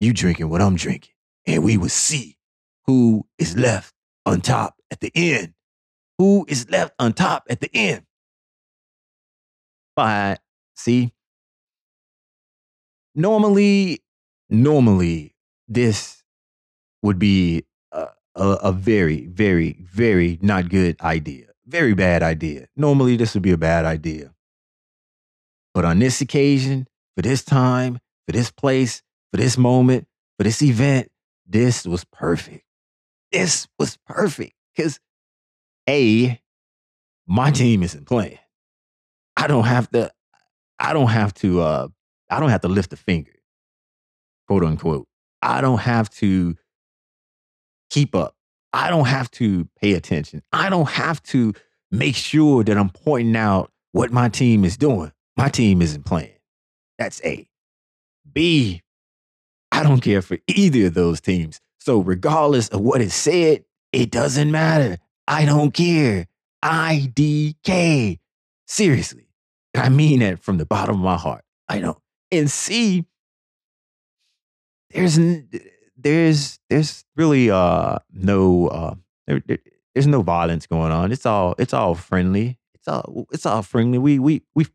[0.00, 1.12] You drinking what I'm drinking.
[1.46, 2.36] And we will see
[2.86, 3.94] who is left
[4.26, 5.54] on top at the end.
[6.18, 8.02] Who is left on top at the end?
[9.96, 10.40] But
[10.74, 11.12] see,
[13.14, 14.02] normally,
[14.48, 15.34] normally,
[15.68, 16.22] this
[17.02, 21.46] would be a, a, a very, very, very not good idea.
[21.66, 22.66] Very bad idea.
[22.76, 24.34] Normally, this would be a bad idea.
[25.72, 26.86] But on this occasion,
[27.16, 30.06] for this time, for this place, for this moment,
[30.36, 31.10] for this event,
[31.46, 32.64] this was perfect.
[33.32, 35.00] This was perfect because
[35.88, 36.40] A,
[37.26, 38.38] my team isn't playing.
[39.36, 40.12] I don't have to,
[40.78, 41.88] I don't have to, uh,
[42.34, 43.30] I don't have to lift a finger,
[44.48, 45.06] quote unquote.
[45.40, 46.56] I don't have to
[47.90, 48.34] keep up.
[48.72, 50.42] I don't have to pay attention.
[50.52, 51.54] I don't have to
[51.92, 55.12] make sure that I'm pointing out what my team is doing.
[55.36, 56.34] My team isn't playing.
[56.98, 57.46] That's A.
[58.32, 58.82] B,
[59.70, 61.60] I don't care for either of those teams.
[61.78, 64.98] So, regardless of what is said, it doesn't matter.
[65.28, 66.26] I don't care.
[66.64, 68.18] IDK.
[68.66, 69.28] Seriously.
[69.76, 71.44] I mean that from the bottom of my heart.
[71.68, 71.98] I don't.
[72.38, 73.04] And see
[74.90, 75.18] there's
[75.96, 78.94] there's there's really uh no uh
[79.26, 79.58] there, there-
[79.94, 81.12] there's no violence going on.
[81.12, 82.58] It's all it's all friendly.
[82.74, 83.98] It's all it's all friendly.
[83.98, 84.66] We we we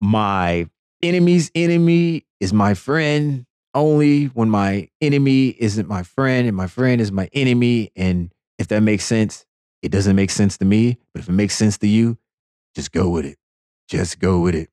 [0.00, 0.68] my
[1.02, 7.00] enemy's enemy is my friend only when my enemy isn't my friend and my friend
[7.00, 9.44] is my enemy and if that makes sense
[9.82, 12.16] it doesn't make sense to me but if it makes sense to you
[12.74, 13.38] just go with it
[13.88, 14.70] just go with it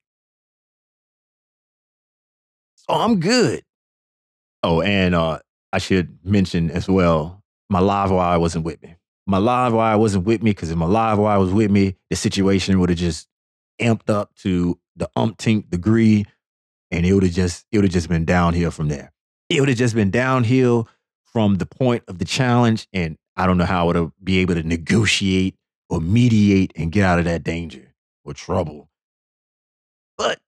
[2.87, 3.61] so i'm good
[4.63, 5.39] oh and uh
[5.73, 8.95] i should mention as well my live wire wasn't with me
[9.27, 12.15] my live wire wasn't with me because if my live wire was with me the
[12.15, 13.27] situation would have just
[13.81, 16.25] amped up to the umpteenth degree
[16.91, 19.11] and it would have just it would have just been downhill from there.
[19.49, 20.87] It would have just been downhill
[21.25, 24.39] from the point of the challenge, and I don't know how I would have be
[24.39, 25.55] able to negotiate
[25.89, 28.89] or mediate and get out of that danger or trouble.
[30.17, 30.39] But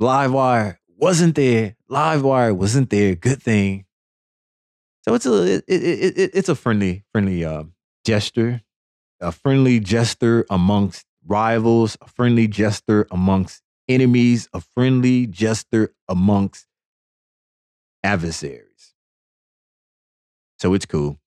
[0.00, 1.76] Livewire wasn't there.
[1.90, 3.14] Livewire wasn't there.
[3.14, 3.86] Good thing.
[5.02, 7.64] So it's a it, it, it, it's a friendly friendly uh,
[8.04, 8.60] gesture,
[9.20, 16.66] a friendly gesture amongst rivals, a friendly gesture amongst enemies, a friendly gesture amongst
[18.02, 18.94] adversaries.
[20.58, 21.18] So it's cool.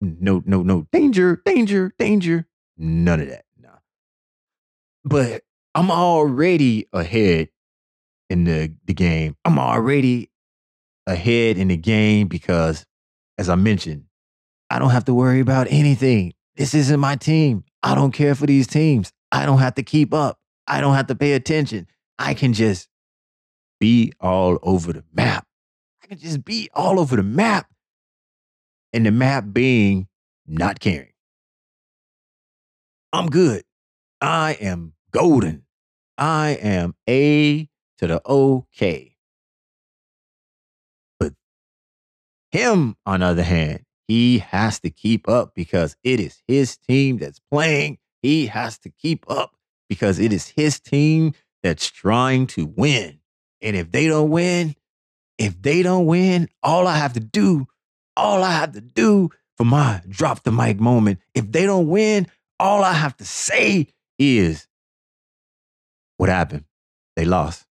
[0.00, 2.46] No, no, no danger, danger, danger.
[2.76, 3.44] None of that.
[3.60, 3.68] Nah.
[5.04, 5.42] But
[5.74, 7.48] I'm already ahead
[8.32, 9.36] in the, the game.
[9.44, 10.30] I'm already
[11.06, 12.84] ahead in the game because,
[13.38, 14.04] as I mentioned,
[14.70, 16.32] I don't have to worry about anything.
[16.56, 17.64] This isn't my team.
[17.82, 19.12] I don't care for these teams.
[19.30, 20.38] I don't have to keep up.
[20.66, 21.86] I don't have to pay attention.
[22.18, 22.88] I can just
[23.78, 25.46] be all over the map.
[26.02, 27.68] I can just be all over the map.
[28.94, 30.08] And the map being
[30.46, 31.12] not caring.
[33.12, 33.62] I'm good.
[34.20, 35.64] I am golden.
[36.18, 37.68] I am A
[38.02, 39.14] to the OK.
[41.20, 41.34] But
[42.50, 47.18] him, on the other hand, he has to keep up because it is his team
[47.18, 47.98] that's playing.
[48.20, 49.54] He has to keep up
[49.88, 53.20] because it is his team that's trying to win.
[53.60, 54.74] And if they don't win,
[55.38, 57.68] if they don't win, all I have to do,
[58.16, 62.26] all I have to do for my drop the mic moment, if they don't win,
[62.58, 63.86] all I have to say
[64.18, 64.66] is
[66.16, 66.64] what happened?
[67.14, 67.64] They lost.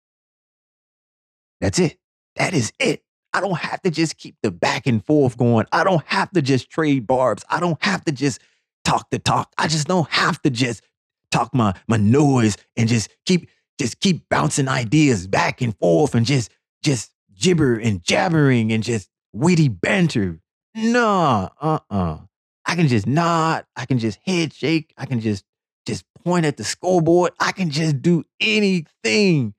[1.60, 1.98] That's it.
[2.36, 3.02] That is it.
[3.32, 5.66] I don't have to just keep the back and forth going.
[5.72, 7.44] I don't have to just trade barbs.
[7.48, 8.40] I don't have to just
[8.84, 9.52] talk the talk.
[9.56, 10.82] I just don't have to just
[11.30, 13.48] talk my my noise and just keep
[13.78, 16.50] just keep bouncing ideas back and forth and just
[16.82, 20.40] just gibber and jabbering and just witty banter.
[20.74, 22.18] Nah, uh-uh.
[22.66, 23.64] I can just nod.
[23.76, 24.92] I can just head shake.
[24.96, 25.44] I can just
[25.86, 27.32] just point at the scoreboard.
[27.40, 29.54] I can just do anything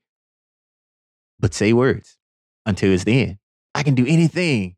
[1.42, 2.16] but say words
[2.64, 3.38] until it's the end.
[3.74, 4.76] I can do anything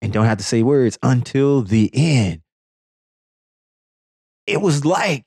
[0.00, 2.40] and don't have to say words until the end.
[4.46, 5.24] It was like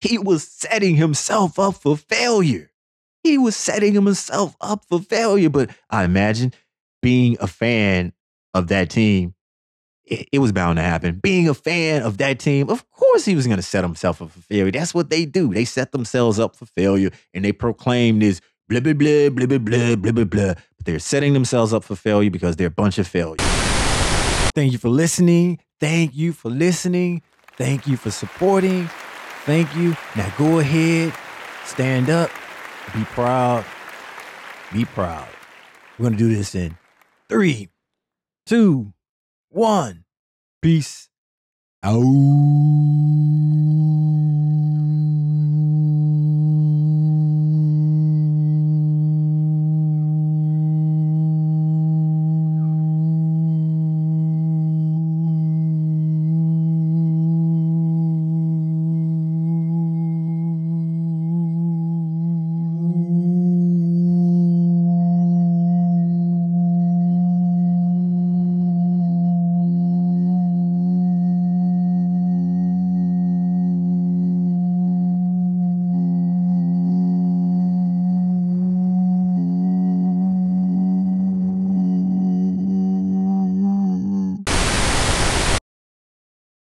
[0.00, 2.70] he was setting himself up for failure.
[3.24, 5.50] He was setting himself up for failure.
[5.50, 6.52] But I imagine
[7.00, 8.12] being a fan
[8.54, 9.34] of that team,
[10.04, 11.20] it, it was bound to happen.
[11.22, 14.30] Being a fan of that team, of course he was going to set himself up
[14.30, 14.72] for failure.
[14.72, 15.54] That's what they do.
[15.54, 19.58] They set themselves up for failure and they proclaim this blah, blah, blah, blah, blah,
[19.58, 20.54] blah, blah, blah, blah.
[20.76, 23.40] But they're setting themselves up for failure because they're a bunch of failures.
[24.54, 25.60] Thank you for listening.
[25.80, 27.22] Thank you for listening.
[27.56, 28.88] Thank you for supporting.
[29.44, 29.96] Thank you.
[30.14, 31.14] Now go ahead,
[31.64, 32.30] stand up,
[32.94, 33.64] be proud,
[34.72, 35.28] be proud.
[35.98, 36.76] We're going to do this in
[37.28, 37.70] three,
[38.46, 38.92] two,
[39.48, 40.04] one.
[40.60, 41.08] Peace
[41.82, 42.02] out.